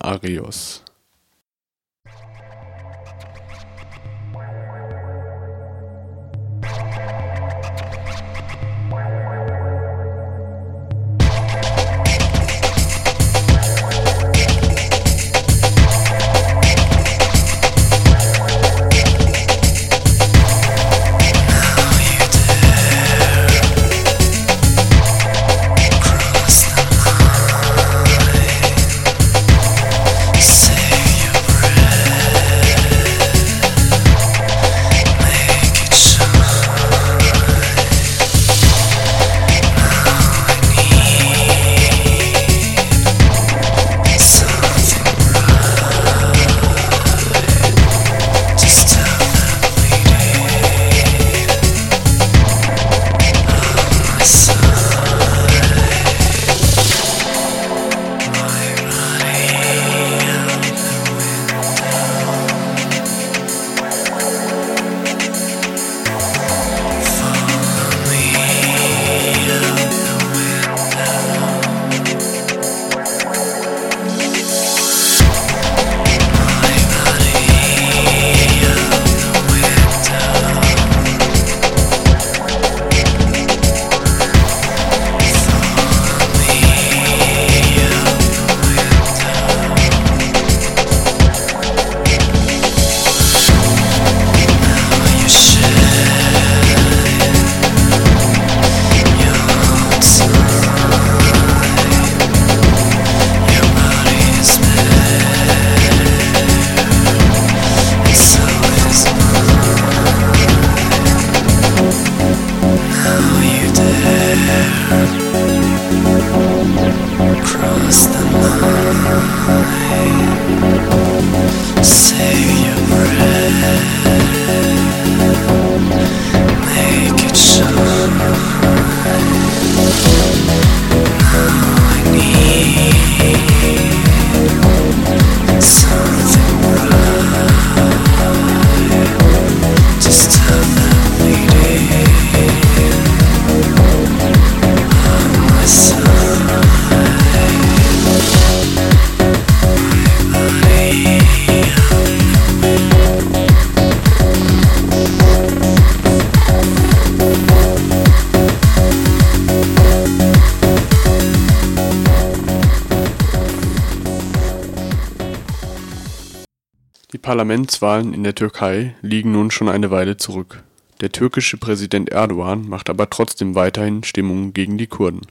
[167.55, 170.61] Parlamentswahlen in der Türkei liegen nun schon eine Weile zurück.
[170.99, 175.21] Der türkische Präsident Erdogan macht aber trotzdem weiterhin Stimmung gegen die Kurden.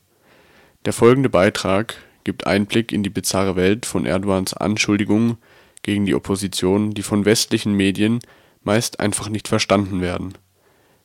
[0.87, 5.37] Der folgende Beitrag gibt Einblick in die bizarre Welt von Erdogans Anschuldigungen
[5.83, 8.21] gegen die Opposition, die von westlichen Medien
[8.63, 10.33] meist einfach nicht verstanden werden.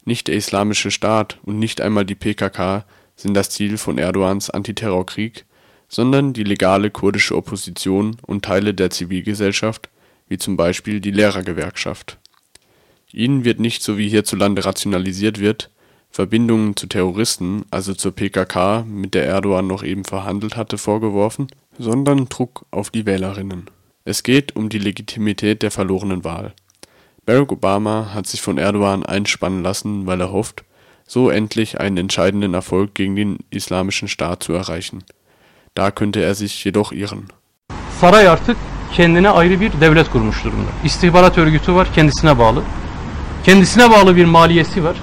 [0.06, 2.86] Nicht der Islamische Staat und nicht einmal die PKK
[3.18, 5.44] sind das Ziel von Erdogans Antiterrorkrieg,
[5.90, 9.90] sondern die legale kurdische Opposition und Teile der Zivilgesellschaft,
[10.30, 12.18] wie zum Beispiel die Lehrergewerkschaft.
[13.12, 15.70] Ihnen wird nicht, so wie hierzulande rationalisiert wird,
[16.12, 22.30] Verbindungen zu Terroristen, also zur PKK, mit der Erdogan noch eben verhandelt hatte, vorgeworfen, sondern
[22.30, 23.70] Druck auf die Wählerinnen.
[24.06, 26.54] Es geht um die Legitimität der verlorenen Wahl.
[27.26, 30.64] Barack Obama hat sich von Erdogan einspannen lassen, weil er hofft,
[31.06, 35.04] so endlich einen entscheidenden Erfolg gegen den Islamischen Staat zu erreichen.
[35.76, 37.32] Da könnte er sich jedoch irren.
[38.00, 38.58] Saray artık
[38.94, 40.70] kendine ayrı bir devlet kurmuş durumda.
[40.84, 42.64] İstihbarat örgütü var, kendisine bağlı.
[43.44, 44.96] Kendisine bağlı bir maliyesi var.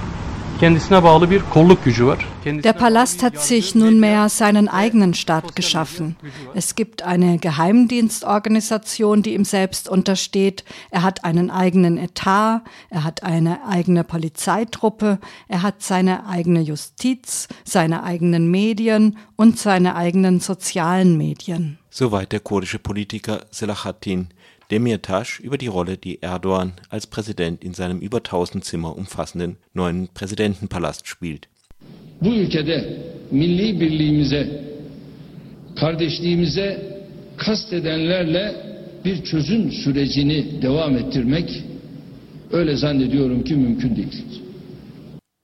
[2.45, 6.15] Der Palast hat sich nunmehr seinen eigenen Staat geschaffen.
[6.55, 10.63] Es gibt eine Geheimdienstorganisation, die ihm selbst untersteht.
[10.89, 17.47] Er hat einen eigenen Etat, er hat eine eigene Polizeitruppe, er hat seine eigene Justiz,
[17.63, 21.77] seine eigenen Medien und seine eigenen sozialen Medien.
[21.89, 24.27] Soweit der kurdische Politiker Selahattin
[24.69, 30.09] Demirtas über die Rolle, die Erdogan als Präsident in seinem über 1000 Zimmer umfassenden neuen
[30.13, 31.47] Präsidentenpalast spielt.
[32.21, 34.61] Bu ülkede milli birliğimize,
[35.75, 36.97] kardeşliğimize
[37.37, 38.55] kastedenlerle
[39.05, 41.63] bir çözüm sürecini devam ettirmek
[42.51, 44.46] öyle zannediyorum ki mümkün değil.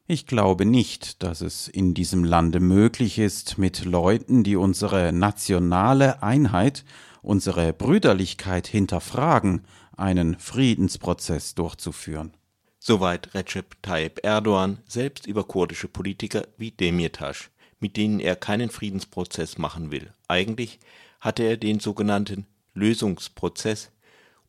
[0.06, 6.22] Ich glaube nicht, dass es in diesem Lande möglich ist, mit Leuten, die unsere nationale
[6.22, 6.84] Einheit
[7.24, 9.62] unsere Brüderlichkeit hinterfragen,
[9.95, 12.34] einen Friedensprozess durchzuführen.
[12.80, 17.49] Soweit Recep Tayyip Erdogan selbst über kurdische Politiker wie Demirtas,
[17.80, 20.12] mit denen er keinen Friedensprozess machen will.
[20.28, 20.80] Eigentlich
[21.22, 23.89] hatte er den sogenannten Lösungsprozess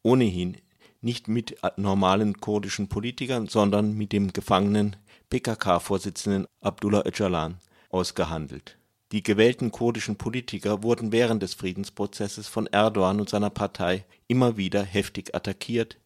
[0.02, 0.56] ohnehin
[1.00, 4.96] nicht mit normalen kurdischen Politikern, sondern mit dem gefangenen
[5.34, 7.58] PKK-Vorsitzenden Abdullah Öcalan
[7.90, 8.78] ausgehandelt.
[9.10, 14.84] Die gewählten kurdischen Politiker wurden während des Friedensprozesses von Erdogan und seiner Partei immer wieder
[14.84, 15.98] heftig attackiert.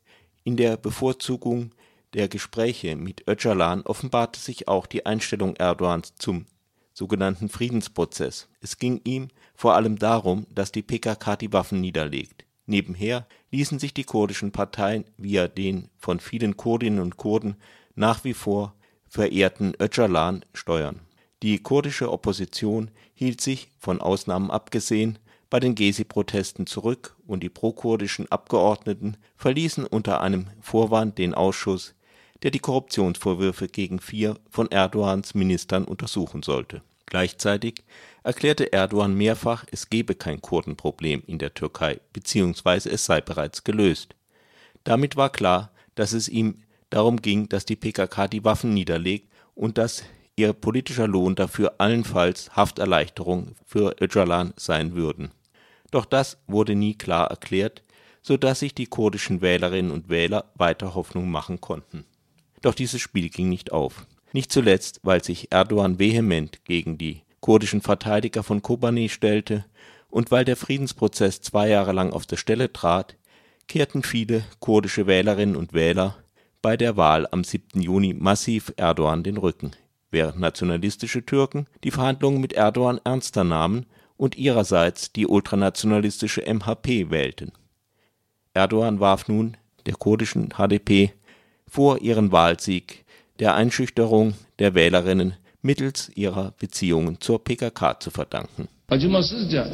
[0.44, 1.72] In der Bevorzugung
[2.14, 6.46] der Gespräche mit Öcalan offenbarte sich auch die Einstellung Erdogans zum
[6.94, 8.48] sogenannten Friedensprozess.
[8.62, 12.46] Es ging ihm vor allem darum, dass die PKK die Waffen niederlegt.
[12.64, 17.56] Nebenher ließen sich die kurdischen Parteien via den von vielen Kurdinnen und Kurden
[17.94, 18.72] nach wie vor
[19.08, 21.00] verehrten Öcalan steuern
[21.42, 25.18] die kurdische Opposition hielt sich, von Ausnahmen abgesehen,
[25.50, 31.94] bei den Gezi-Protesten zurück und die prokurdischen Abgeordneten verließen unter einem Vorwand den Ausschuss,
[32.42, 36.82] der die Korruptionsvorwürfe gegen vier von Erdogans Ministern untersuchen sollte.
[37.06, 37.84] Gleichzeitig
[38.22, 42.90] erklärte Erdogan mehrfach, es gebe kein Kurdenproblem in der Türkei bzw.
[42.90, 44.14] es sei bereits gelöst.
[44.84, 46.56] Damit war klar, dass es ihm
[46.90, 50.04] darum ging, dass die PKK die Waffen niederlegt und dass
[50.36, 55.32] ihr politischer Lohn dafür allenfalls Hafterleichterung für Öcalan sein würden.
[55.90, 57.82] Doch das wurde nie klar erklärt,
[58.22, 62.04] so dass sich die kurdischen Wählerinnen und Wähler weiter Hoffnung machen konnten.
[62.62, 64.06] Doch dieses Spiel ging nicht auf.
[64.32, 69.64] Nicht zuletzt, weil sich Erdogan vehement gegen die kurdischen Verteidiger von Kobani stellte
[70.10, 73.16] und weil der Friedensprozess zwei Jahre lang auf der Stelle trat,
[73.68, 76.16] kehrten viele kurdische Wählerinnen und Wähler
[76.62, 77.80] bei der Wahl am 7.
[77.80, 79.72] Juni massiv Erdogan den Rücken
[80.10, 83.86] während nationalistische Türken die Verhandlungen mit Erdogan ernster nahmen
[84.16, 87.52] und ihrerseits die ultranationalistische MHP wählten.
[88.54, 89.56] Erdogan warf nun
[89.86, 91.12] der kurdischen HDP
[91.66, 93.04] vor ihren Wahlsieg
[93.38, 98.68] der Einschüchterung der Wählerinnen mittels ihrer Beziehungen zur PKK zu verdanken.
[98.88, 99.66] Acımasızca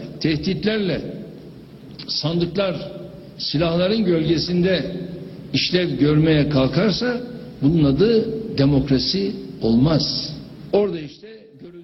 [5.55, 7.21] işlev görmeye kalkarsa
[7.63, 8.13] bunun adı
[8.59, 9.45] demokrasi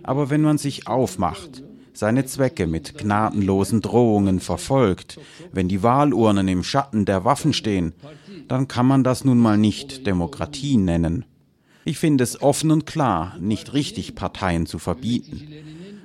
[0.02, 1.62] aber wenn man sich aufmacht,
[1.94, 5.18] seine Zwecke mit gnadenlosen Drohungen verfolgt,
[5.52, 7.94] wenn die Wahlurnen im Schatten der Waffen stehen,
[8.48, 11.24] dann kann man das nun mal nicht Demokratie nennen.
[11.84, 15.48] Ich finde es offen und klar nicht richtig, Parteien zu verbieten.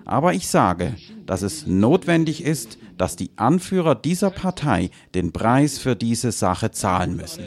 [0.05, 0.95] Aber ich sage,
[1.25, 7.17] dass es notwendig ist, dass die Anführer dieser Partei den Preis für diese Sache zahlen
[7.17, 7.45] müssen.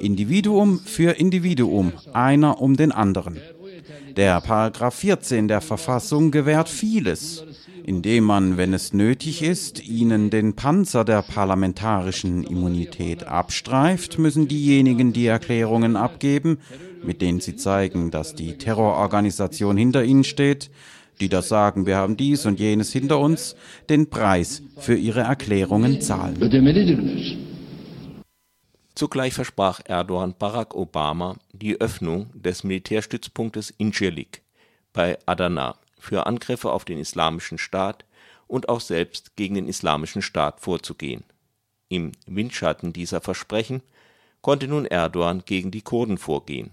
[0.00, 3.38] Individuum für Individuum, einer um den anderen.
[4.16, 7.44] Der Paragraph 14 der Verfassung gewährt vieles.
[7.88, 15.14] indem man, wenn es nötig ist, ihnen den Panzer der parlamentarischen Immunität abstreift, müssen diejenigen
[15.14, 16.58] die Erklärungen abgeben,
[17.02, 20.70] mit denen sie zeigen, dass die Terrororganisation hinter ihnen steht,
[21.20, 23.56] die das sagen, wir haben dies und jenes hinter uns,
[23.88, 26.36] den Preis für ihre Erklärungen zahlen.
[28.94, 34.42] Zugleich versprach Erdogan Barack Obama die Öffnung des Militärstützpunktes Incirlik
[34.92, 38.04] bei Adana für Angriffe auf den Islamischen Staat
[38.48, 41.22] und auch selbst gegen den Islamischen Staat vorzugehen.
[41.88, 43.82] Im Windschatten dieser Versprechen
[44.40, 46.72] konnte nun Erdogan gegen die Kurden vorgehen,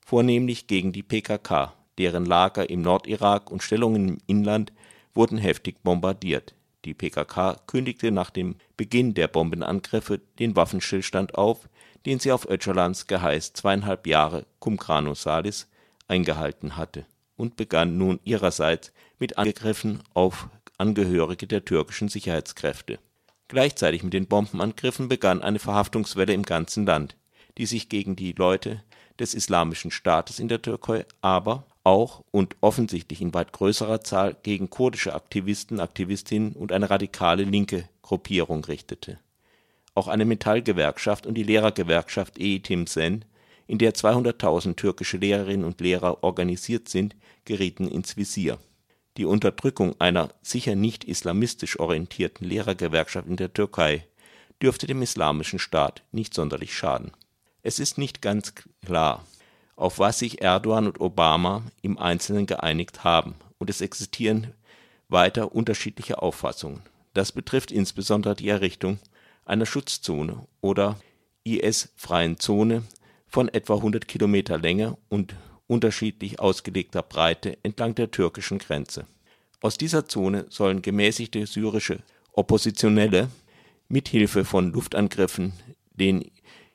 [0.00, 4.72] vornehmlich gegen die PKK, deren Lager im Nordirak und Stellungen im Inland
[5.14, 6.54] wurden heftig bombardiert.
[6.84, 11.68] Die PKK kündigte nach dem Beginn der Bombenangriffe den Waffenstillstand auf,
[12.04, 15.68] den sie auf Öcalans Geheiß zweieinhalb Jahre cum grano salis
[16.06, 22.98] eingehalten hatte und begann nun ihrerseits mit Angriffen auf Angehörige der türkischen Sicherheitskräfte.
[23.48, 27.16] Gleichzeitig mit den Bombenangriffen begann eine Verhaftungswelle im ganzen Land,
[27.58, 28.82] die sich gegen die Leute
[29.18, 34.70] des Islamischen Staates in der Türkei, aber auch und offensichtlich in weit größerer Zahl gegen
[34.70, 39.18] kurdische Aktivisten, Aktivistinnen und eine radikale linke Gruppierung richtete.
[39.94, 43.24] Auch eine Metallgewerkschaft und die Lehrergewerkschaft Eğitim Sen,
[43.68, 48.58] in der 200.000 türkische Lehrerinnen und Lehrer organisiert sind, gerieten ins Visier.
[49.16, 54.06] Die Unterdrückung einer sicher nicht islamistisch orientierten Lehrergewerkschaft in der Türkei
[54.60, 57.12] dürfte dem Islamischen Staat nicht sonderlich schaden.
[57.66, 58.52] Es ist nicht ganz
[58.84, 59.26] klar,
[59.74, 64.52] auf was sich Erdogan und Obama im Einzelnen geeinigt haben, und es existieren
[65.08, 66.82] weiter unterschiedliche Auffassungen.
[67.12, 69.00] Das betrifft insbesondere die Errichtung
[69.44, 70.96] einer Schutzzone oder
[71.42, 72.84] IS-freien Zone
[73.26, 75.34] von etwa 100 Kilometer Länge und
[75.66, 79.06] unterschiedlich ausgelegter Breite entlang der türkischen Grenze.
[79.60, 81.98] Aus dieser Zone sollen gemäßigte syrische
[82.30, 83.28] Oppositionelle
[83.88, 85.52] mithilfe von Luftangriffen
[85.94, 86.30] den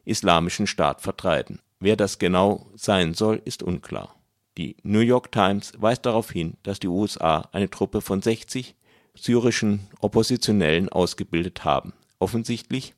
[0.06, 1.60] Islamischen Staat vertreiben.
[1.80, 4.16] Wer das genau sein soll, ist unklar.
[4.58, 8.76] Die New York Times weist darauf hin, dass die USA eine Truppe von 60
[9.16, 12.93] syrischen Oppositionellen ausgebildet haben, offensichtlich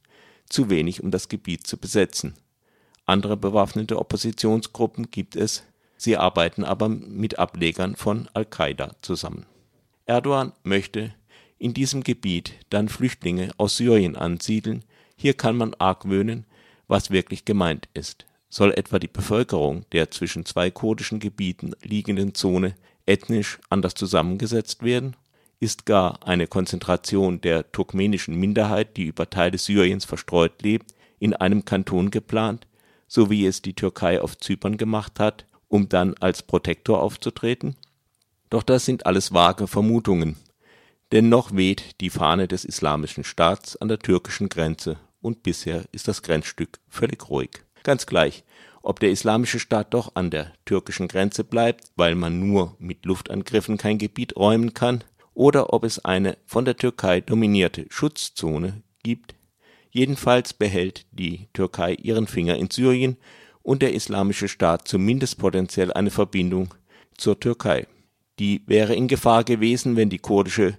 [0.49, 2.33] zu wenig, um das Gebiet zu besetzen.
[3.05, 5.63] Andere bewaffnete Oppositionsgruppen gibt es,
[5.97, 9.45] sie arbeiten aber mit Ablegern von Al-Qaida zusammen.
[10.05, 11.13] Erdogan möchte
[11.57, 14.83] in diesem Gebiet dann Flüchtlinge aus Syrien ansiedeln,
[15.15, 16.45] hier kann man argwöhnen,
[16.93, 18.27] was wirklich gemeint ist.
[18.49, 22.75] Soll etwa die Bevölkerung der zwischen zwei kurdischen Gebieten liegenden Zone
[23.07, 25.15] ethnisch anders zusammengesetzt werden?
[25.59, 31.65] Ist gar eine Konzentration der turkmenischen Minderheit, die über Teile Syriens verstreut lebt, in einem
[31.65, 32.67] Kanton geplant,
[33.07, 37.75] so wie es die Türkei auf Zypern gemacht hat, um dann als Protektor aufzutreten?
[38.51, 40.35] Doch das sind alles vage Vermutungen,
[41.11, 46.07] denn noch weht die Fahne des Islamischen Staats an der türkischen Grenze und bisher ist
[46.07, 47.63] das Grenzstück völlig ruhig.
[47.83, 48.43] Ganz gleich,
[48.81, 53.77] ob der Islamische Staat doch an der türkischen Grenze bleibt, weil man nur mit Luftangriffen
[53.77, 55.03] kein Gebiet räumen kann,
[55.33, 59.35] oder ob es eine von der Türkei dominierte Schutzzone gibt.
[59.89, 63.17] Jedenfalls behält die Türkei ihren Finger in Syrien
[63.63, 66.73] und der Islamische Staat zumindest potenziell eine Verbindung
[67.17, 67.87] zur Türkei.
[68.39, 70.77] Die wäre in Gefahr gewesen, wenn die kurdische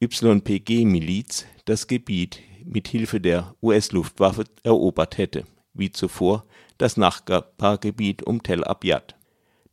[0.00, 5.44] YPG-Miliz das Gebiet mit Hilfe der US-Luftwaffe erobert hätte,
[5.74, 6.44] wie zuvor
[6.76, 9.16] das Nachbargebiet um Tel Abyad.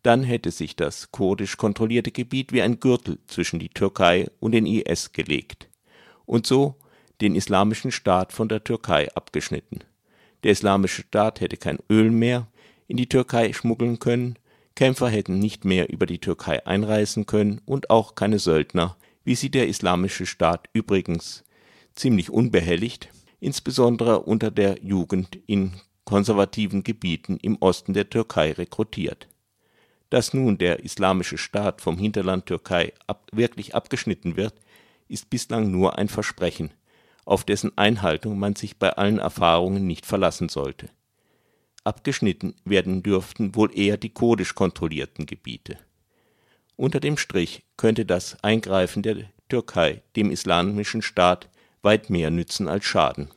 [0.02, 4.66] Dann hätte sich das kurdisch kontrollierte Gebiet wie ein Gürtel zwischen die Türkei und den
[4.66, 5.70] IS gelegt
[6.26, 6.76] und so
[7.22, 9.84] den Islamischen Staat von der Türkei abgeschnitten.
[10.44, 12.48] Der Islamische Staat hätte kein Öl mehr
[12.88, 14.38] in die Türkei schmuggeln können,
[14.76, 19.50] Kämpfer hätten nicht mehr über die Türkei einreisen können und auch keine Söldner, wie sie
[19.50, 21.46] der Islamische Staat übrigens
[21.96, 25.74] ziemlich unbehelligt, insbesondere unter der Jugend in
[26.04, 29.28] konservativen Gebieten im Osten der Türkei rekrutiert.
[30.10, 34.54] Dass nun der Islamische Staat vom Hinterland Türkei ab, wirklich abgeschnitten wird,
[35.08, 36.72] ist bislang nur ein Versprechen,
[37.26, 40.90] auf dessen Einhaltung man sich bei allen Erfahrungen nicht verlassen sollte.
[41.84, 45.78] Abgeschnitten werden dürften wohl eher die kurdisch kontrollierten Gebiete.
[46.76, 51.50] Unter dem Strich könnte das Eingreifen der Türkei dem Islamischen Staat
[51.86, 53.30] weit mehr nützen als schaden.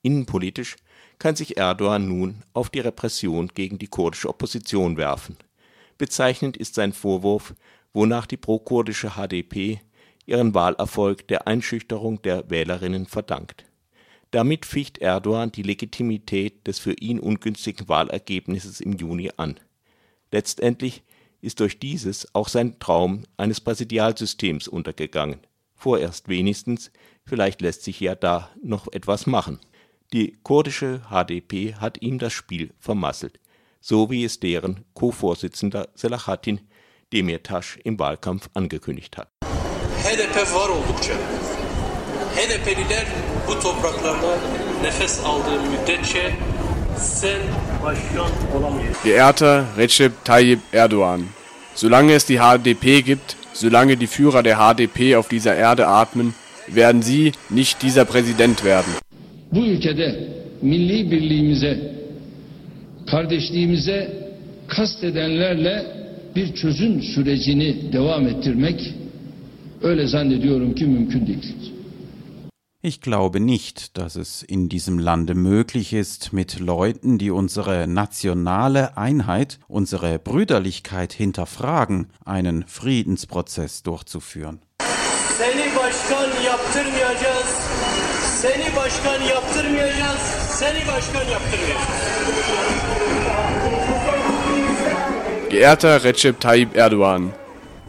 [0.00, 0.76] Innenpolitisch
[1.18, 5.36] kann sich Erdogan nun auf die Repression gegen die kurdische Opposition werfen.
[5.98, 7.54] Bezeichnend ist sein Vorwurf,
[7.92, 9.80] wonach die prokurdische HDP
[10.26, 13.64] ihren Wahlerfolg der Einschüchterung der Wählerinnen verdankt.
[14.30, 19.60] Damit ficht Erdogan die Legitimität des für ihn ungünstigen Wahlergebnisses im Juni an.
[20.32, 21.02] Letztendlich
[21.40, 25.40] ist durch dieses auch sein Traum eines Präsidialsystems untergegangen
[25.84, 26.90] Vorerst wenigstens,
[27.26, 29.60] vielleicht lässt sich ja da noch etwas machen.
[30.14, 33.38] Die kurdische HDP hat ihm das Spiel vermasselt,
[33.82, 36.60] so wie es deren Co-Vorsitzender Selahattin
[37.12, 39.28] Demirtas im Wahlkampf angekündigt hat.
[40.02, 41.12] HDP var oldukça.
[42.34, 43.06] HDP'liler
[43.46, 44.38] bu topraklarda
[44.82, 46.36] nefes aldığı müddetçe
[46.98, 47.40] sen
[47.82, 48.96] başkan olamayız.
[49.04, 51.24] Geehrter Recep Tayyip Erdogan,
[51.74, 56.34] solange es die HDP gibt, solange die Führer der HDP auf dieser Erde atmen,
[56.68, 58.92] werden Sie nicht dieser Präsident werden.
[59.52, 60.28] Bu ülkede
[60.62, 61.78] milli birliğimize,
[63.06, 64.12] kardeşliğimize
[64.68, 65.86] kastedenlerle
[66.36, 68.94] bir çözüm sürecini devam ettirmek
[69.82, 71.73] öyle zannediyorum ki mümkün değil.
[72.86, 78.98] Ich glaube nicht, dass es in diesem Lande möglich ist, mit Leuten, die unsere nationale
[78.98, 84.58] Einheit, unsere Brüderlichkeit hinterfragen, einen Friedensprozess durchzuführen.
[85.38, 87.46] Seni başkan yaptırmayacağız.
[88.42, 90.20] Seni başkan yaptırmayacağız.
[90.48, 91.88] Seni başkan yaptırmayacağız.
[95.50, 97.30] Geehrter Recep Tayyip Erdogan,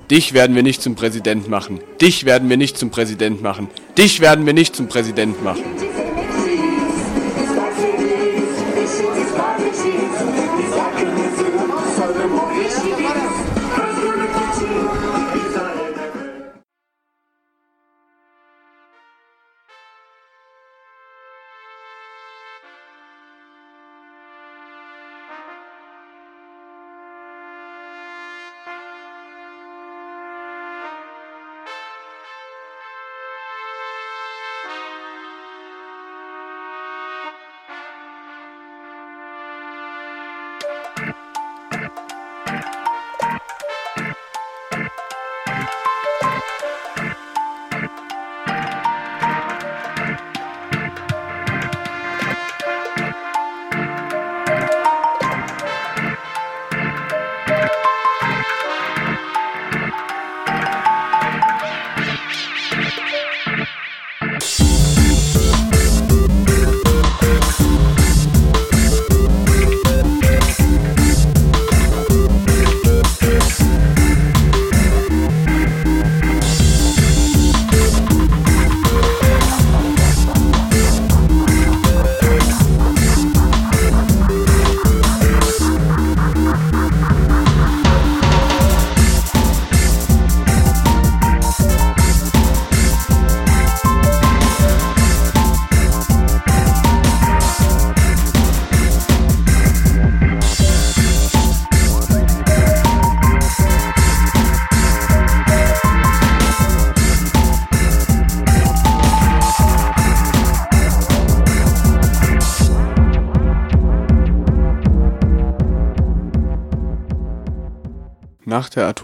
[0.09, 1.79] dich werden wir nicht zum Präsident machen.
[2.01, 3.69] Dich werden wir nicht zum Präsident machen.
[3.97, 5.63] Dich werden wir nicht zum Präsident machen.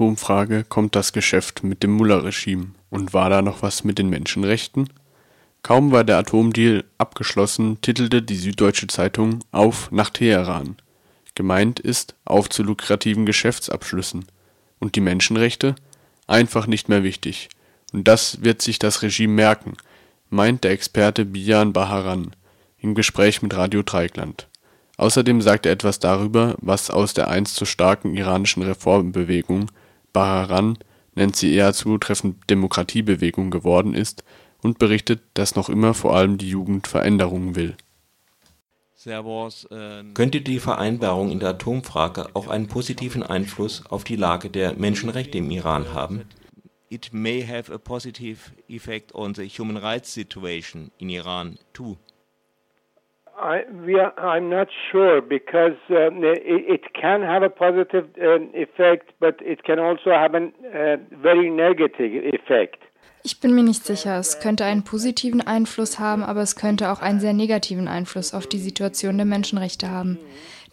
[0.02, 2.72] Atomfrage kommt das Geschäft mit dem Mullah-Regime.
[2.89, 4.89] Und war da noch was mit den Menschenrechten?
[5.62, 10.78] Kaum war der Atomdeal abgeschlossen, titelte die Süddeutsche Zeitung Auf nach Teheran.
[11.36, 14.26] Gemeint ist auf zu lukrativen Geschäftsabschlüssen.
[14.80, 15.76] Und die Menschenrechte?
[16.26, 17.49] Einfach nicht mehr wichtig.
[17.93, 19.74] Und das wird sich das Regime merken,
[20.32, 22.32] meint der Experte Bijan Baharan
[22.80, 24.47] im Gespräch mit Radio Dreieckland.
[24.97, 29.70] Außerdem sagt er etwas darüber, was aus der einst so starken iranischen Reformbewegung
[30.14, 30.78] Baharan
[31.16, 34.24] nennt sie eher zutreffend Demokratiebewegung geworden ist
[34.62, 37.76] und berichtet, dass noch immer vor allem die Jugend Veränderungen will.
[40.14, 45.39] Könnte die Vereinbarung in der Atomfrage auch einen positiven Einfluss auf die Lage der Menschenrechte
[45.39, 46.22] im Iran haben?
[46.89, 51.97] It may have a positive effect on the human rights situation in Iran too.
[53.41, 53.65] I,
[53.99, 59.35] are, I'm not sure because um, it, it, can have a positive um, effect, but
[59.41, 62.77] it can also have a uh, very negative effect.
[63.23, 64.17] Ich bin mir nicht sicher.
[64.17, 68.47] Es könnte einen positiven Einfluss haben, aber es könnte auch einen sehr negativen Einfluss auf
[68.47, 70.17] die Situation der Menschenrechte haben.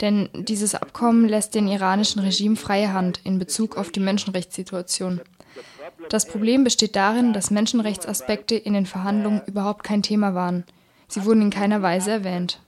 [0.01, 5.21] Denn dieses Abkommen lässt den iranischen Regime freie Hand in Bezug auf die Menschenrechtssituation.
[6.09, 10.65] Das Problem besteht darin, dass Menschenrechtsaspekte in den Verhandlungen überhaupt kein Thema waren.
[11.09, 12.61] Sie wurden in keiner Weise erwähnt.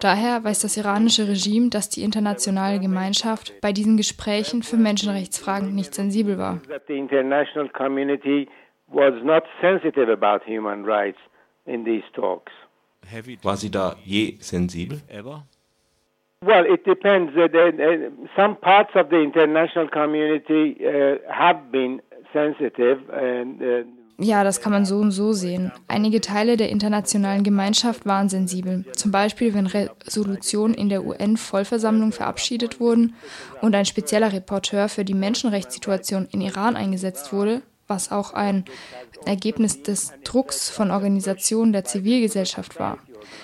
[0.00, 5.94] Daher weiß das iranische Regime, dass die internationale Gemeinschaft bei diesen Gesprächen für Menschenrechtsfragen nicht
[5.94, 6.60] sensibel war.
[13.42, 15.00] War sie da je sensibel?
[15.08, 15.46] Ever?
[16.44, 17.32] Well, it depends.
[18.34, 23.84] Some parts of the international community uh, have been sensitive and uh,
[24.22, 25.72] Ja, das kann man so und so sehen.
[25.88, 28.84] Einige Teile der internationalen Gemeinschaft waren sensibel.
[28.94, 33.14] Zum Beispiel, wenn Resolutionen in der UN-Vollversammlung verabschiedet wurden
[33.60, 38.64] und ein spezieller Reporteur für die Menschenrechtssituation in Iran eingesetzt wurde, was auch ein
[39.26, 42.98] Ergebnis des Drucks von Organisationen der Zivilgesellschaft war.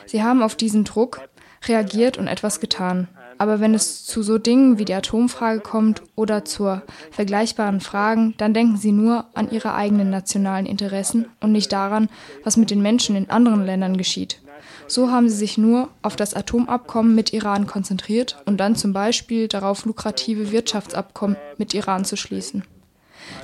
[0.07, 1.29] Sie haben auf diesen Druck
[1.67, 3.09] reagiert und etwas getan.
[3.39, 8.53] Aber wenn es zu so Dingen wie die Atomfrage kommt oder zur vergleichbaren Fragen, dann
[8.53, 12.09] denken sie nur an ihre eigenen nationalen Interessen und nicht daran,
[12.45, 14.41] was mit den Menschen in anderen Ländern geschieht.
[14.89, 19.47] So haben sie sich nur auf das Atomabkommen mit Iran konzentriert und dann zum Beispiel
[19.47, 22.65] darauf, lukrative Wirtschaftsabkommen mit Iran zu schließen.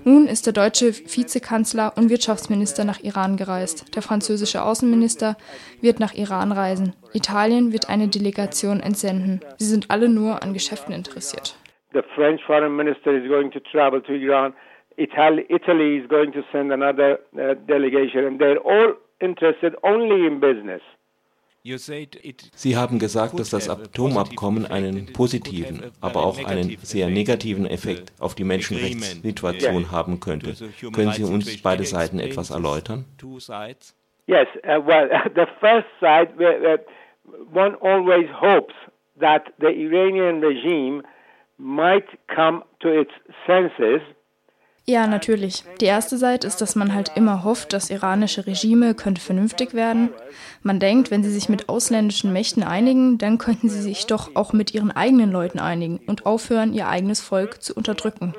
[0.04, 3.94] Nun ist der deutsche Vizekanzler und Wirtschaftsminister nach Iran gereist.
[3.94, 5.36] Der französische Außenminister
[5.80, 6.94] wird nach Iran reisen.
[7.12, 9.40] Italien wird eine Delegation entsenden.
[9.58, 11.56] Sie sind alle nur an Geschäften interessiert.
[11.92, 14.52] The French foreign minister is going to travel to Iran.
[14.96, 20.40] Italy, Italy is going to send another uh, delegation, and they're all interested only in
[20.40, 20.82] business.
[21.66, 28.34] Sie haben gesagt, dass das Atomabkommen einen positiven, aber auch einen sehr negativen Effekt auf
[28.34, 30.54] die Menschenrechtssituation haben könnte.
[30.92, 33.06] Können Sie uns beide Seiten etwas erläutern?
[34.26, 36.78] Yes, uh, well, the first side, uh,
[37.52, 38.74] one always hopes
[39.20, 41.02] that the Iranian regime
[41.58, 43.12] might come to its
[43.46, 44.00] senses
[44.86, 45.64] ja, natürlich.
[45.80, 50.10] Die erste Seite ist, dass man halt immer hofft, das iranische Regime könnte vernünftig werden.
[50.62, 54.52] Man denkt, wenn sie sich mit ausländischen Mächten einigen, dann könnten sie sich doch auch
[54.52, 58.34] mit ihren eigenen Leuten einigen und aufhören, ihr eigenes Volk zu unterdrücken.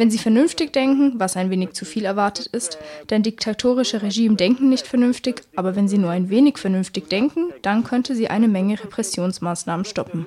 [0.00, 2.78] Wenn sie vernünftig denken, was ein wenig zu viel erwartet ist,
[3.10, 7.84] denn diktatorische Regime denken nicht vernünftig, aber wenn sie nur ein wenig vernünftig denken, dann
[7.84, 10.26] könnte sie eine Menge Repressionsmaßnahmen stoppen.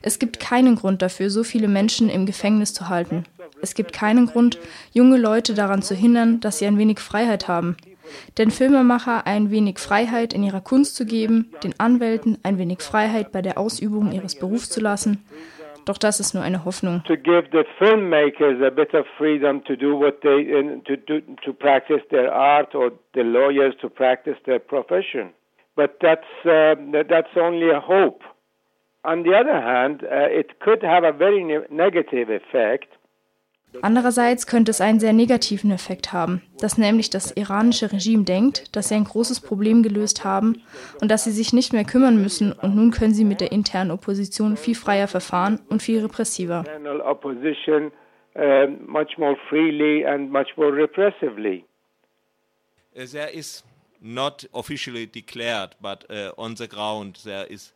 [0.00, 3.26] Es gibt keinen Grund dafür, so viele Menschen im Gefängnis zu halten.
[3.62, 4.58] Es gibt keinen Grund,
[4.92, 7.76] junge Leute daran zu hindern, dass sie ein wenig Freiheit haben.
[8.36, 13.30] Den Filmemacher ein wenig Freiheit in ihrer Kunst zu geben, den Anwälten ein wenig Freiheit
[13.32, 15.24] bei der Ausübung ihres Berufs zu lassen.
[15.84, 17.02] Doch das ist nur eine Hoffnung.
[25.74, 26.74] But that's uh,
[27.08, 28.22] that's only a hope.
[29.04, 32.88] On the other hand, uh, it could have a very ne negative effect
[33.80, 38.88] Andererseits könnte es einen sehr negativen Effekt haben, dass nämlich das iranische Regime denkt, dass
[38.88, 40.62] sie ein großes Problem gelöst haben
[41.00, 43.90] und dass sie sich nicht mehr kümmern müssen und nun können sie mit der internen
[43.90, 46.64] Opposition viel freier verfahren und viel repressiver.
[52.94, 53.64] There is
[54.00, 57.72] not officially declared, but uh, on the ground there is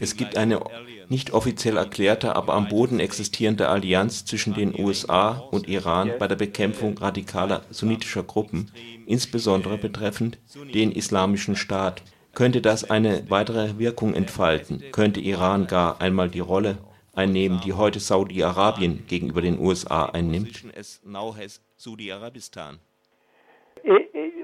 [0.00, 0.60] es gibt eine
[1.08, 6.36] nicht offiziell erklärte, aber am Boden existierende Allianz zwischen den USA und Iran bei der
[6.36, 8.72] Bekämpfung radikaler sunnitischer Gruppen,
[9.06, 10.38] insbesondere betreffend
[10.74, 12.02] den Islamischen Staat.
[12.34, 14.82] Könnte das eine weitere Wirkung entfalten?
[14.90, 16.78] Könnte Iran gar einmal die Rolle
[17.14, 20.64] einnehmen, die heute Saudi-Arabien gegenüber den USA einnimmt?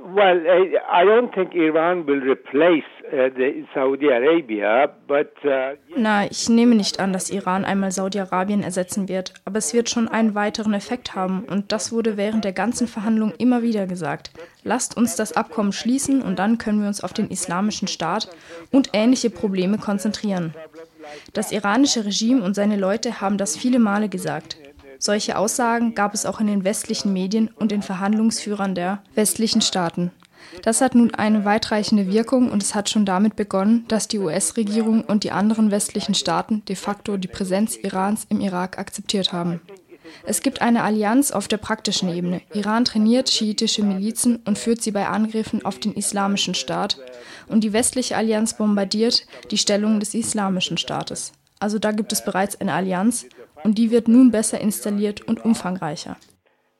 [0.08, 0.46] Well,
[0.88, 2.84] I don't think Iran will replace
[5.06, 9.72] but uh, Na, ich nehme nicht an, dass Iran einmal Saudi-Arabien ersetzen wird, aber es
[9.74, 13.86] wird schon einen weiteren Effekt haben und das wurde während der ganzen Verhandlung immer wieder
[13.86, 14.30] gesagt.
[14.64, 18.28] Lasst uns das Abkommen schließen und dann können wir uns auf den islamischen Staat
[18.72, 20.54] und ähnliche Probleme konzentrieren.
[21.32, 24.56] Das iranische Regime und seine Leute haben das viele Male gesagt.
[24.98, 30.10] Solche Aussagen gab es auch in den westlichen Medien und den Verhandlungsführern der westlichen Staaten.
[30.62, 35.02] Das hat nun eine weitreichende Wirkung und es hat schon damit begonnen, dass die US-Regierung
[35.02, 39.60] und die anderen westlichen Staaten de facto die Präsenz Irans im Irak akzeptiert haben.
[40.24, 42.40] Es gibt eine Allianz auf der praktischen Ebene.
[42.52, 46.98] Iran trainiert schiitische Milizen und führt sie bei Angriffen auf den islamischen Staat
[47.48, 51.32] und die westliche Allianz bombardiert die Stellung des islamischen Staates.
[51.58, 53.26] Also da gibt es bereits eine Allianz
[53.64, 56.16] und die wird nun besser installiert und umfangreicher.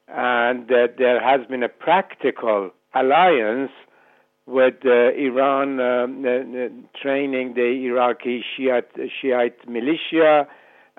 [0.08, 2.70] And uh, there has been a practical
[3.00, 3.70] alliance
[4.46, 6.06] with uh, Iran uh,
[7.02, 8.90] training the Iraqi Shiite,
[9.20, 10.46] Shiite militia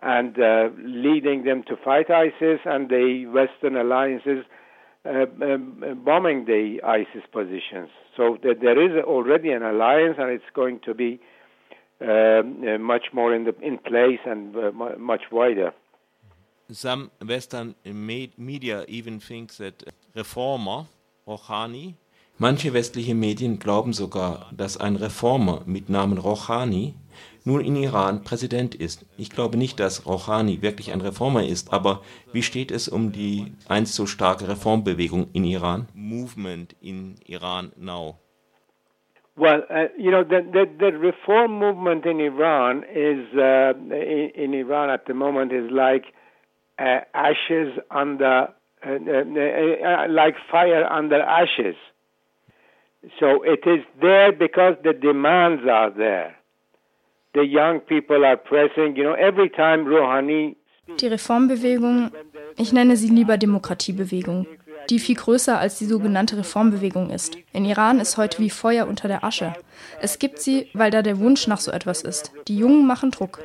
[0.02, 0.38] and
[0.78, 4.45] leading them to fight ISIS, and the Western alliances
[5.06, 7.89] um, bombing the ISIS positions.
[8.16, 11.20] So there is already an alliance, and it's going to be
[12.02, 12.43] uh,
[12.80, 15.72] much more in, the, in place and uh, much wider.
[16.72, 19.84] Some Western media even think that
[20.16, 20.86] reformer
[21.28, 21.95] Rouhani
[22.39, 26.93] Manche westliche Medien glauben sogar, dass ein Reformer mit Namen Rouhani
[27.45, 29.07] nun in Iran Präsident ist.
[29.17, 32.01] Ich glaube nicht, dass Rouhani wirklich ein Reformer ist, aber
[32.32, 35.88] wie steht es um die einst so starke Reformbewegung in Iran?
[35.95, 38.19] Movement in Iran now.
[39.36, 44.53] Well, uh, you know, the, the, the, reform movement in Iran is, uh, in, in,
[44.53, 46.05] Iran at the moment, is like
[46.80, 48.49] uh, ashes under,
[48.84, 51.75] like fire under ashes.
[53.19, 56.36] So it is there because the demands are there.
[57.34, 60.55] The young people are pressing, you know, every time Rouhani.
[60.99, 62.11] Die Reformbewegung,
[62.57, 64.47] ich nenne sie lieber Demokratiebewegung,
[64.89, 67.38] die viel größer als die sogenannte Reformbewegung ist.
[67.53, 69.53] In Iran ist heute wie Feuer unter der Asche.
[70.01, 72.31] Es gibt sie, weil da der Wunsch nach so etwas ist.
[72.47, 73.39] Die Jungen machen Druck.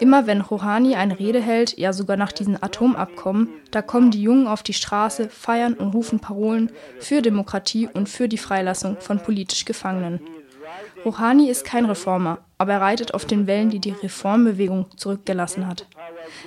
[0.00, 4.46] Immer wenn Rouhani eine Rede hält, ja sogar nach diesen Atomabkommen, da kommen die Jungen
[4.46, 9.64] auf die Straße, feiern und rufen Parolen für Demokratie und für die Freilassung von politisch
[9.64, 10.20] Gefangenen.
[11.04, 15.86] Rouhani ist kein Reformer, aber er reitet auf den Wellen, die die Reformbewegung zurückgelassen hat.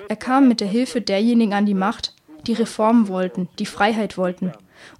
[0.07, 2.13] Er kam mit der Hilfe derjenigen an die Macht,
[2.47, 4.51] die Reformen wollten, die Freiheit wollten.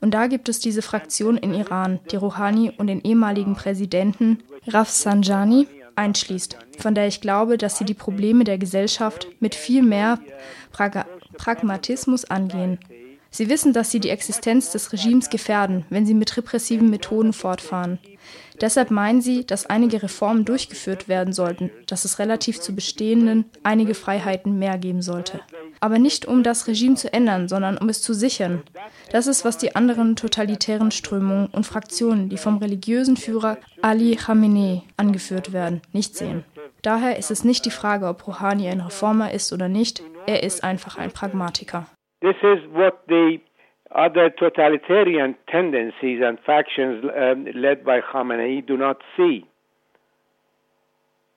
[0.01, 5.67] Und da gibt es diese Fraktion in Iran, die Rouhani und den ehemaligen Präsidenten Rafsanjani
[5.95, 10.19] einschließt, von der ich glaube, dass sie die Probleme der Gesellschaft mit viel mehr
[10.71, 11.05] Prag
[11.37, 12.79] Pragmatismus angehen.
[13.31, 17.99] Sie wissen, dass sie die Existenz des Regimes gefährden, wenn sie mit repressiven Methoden fortfahren.
[18.61, 23.93] Deshalb meinen sie, dass einige Reformen durchgeführt werden sollten, dass es relativ zu bestehenden einige
[23.93, 25.39] Freiheiten mehr geben sollte.
[25.79, 28.63] Aber nicht um das Regime zu ändern, sondern um es zu sichern.
[29.11, 34.83] Das ist, was die anderen totalitären Strömungen und Fraktionen, die vom religiösen Führer Ali Khamenei
[34.97, 36.43] angeführt werden, nicht sehen.
[36.81, 40.63] Daher ist es nicht die Frage, ob Rouhani ein Reformer ist oder nicht, er ist
[40.63, 41.87] einfach ein Pragmatiker.
[42.21, 43.39] This is what the
[43.95, 49.45] other totalitarian tendencies and factions um, led by Khamenei do not see.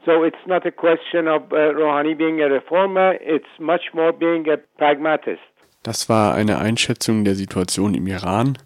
[0.05, 4.49] So it's not a question of uh, Rouhani being a reformer, it's much more being
[4.49, 5.41] a pragmatist.
[5.85, 8.59] Das war eine Einschätzung der Situation im Iran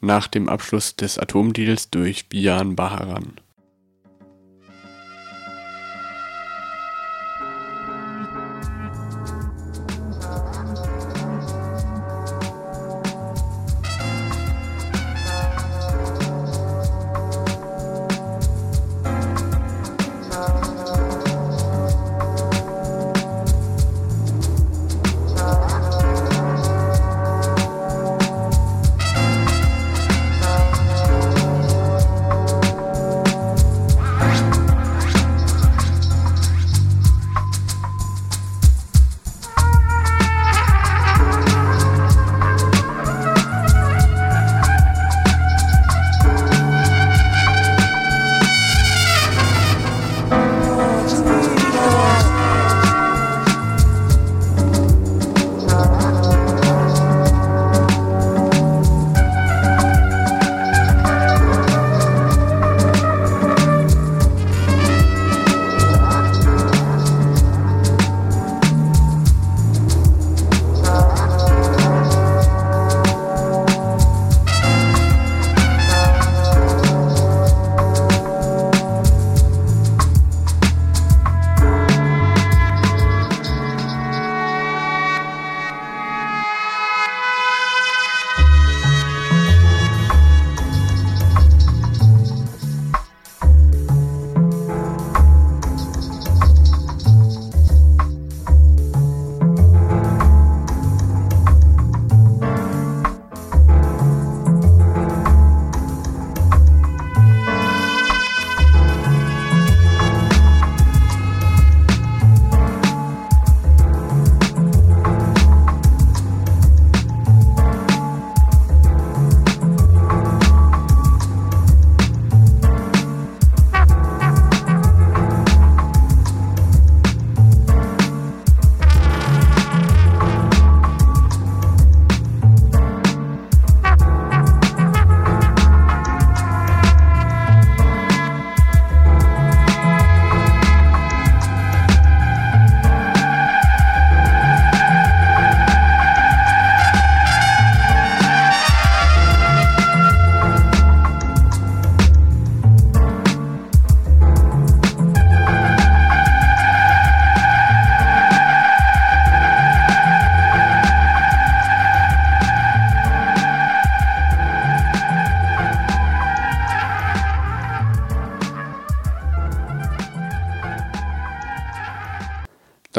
[0.00, 3.40] nach dem Abschluss des Atomdeals durch Bian Baharan.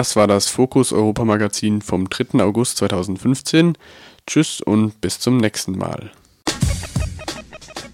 [0.05, 2.43] Das war das Fokus Europa Magazin vom 3.
[2.43, 3.75] August 2015.
[4.27, 6.11] Tschüss und bis zum nächsten Mal.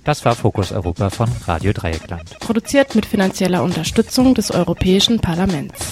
[0.03, 2.37] Das war Fokus Europa von Radio Dreieckland.
[2.41, 5.90] Produziert mit finanzieller Unterstützung des Europäischen Parlaments.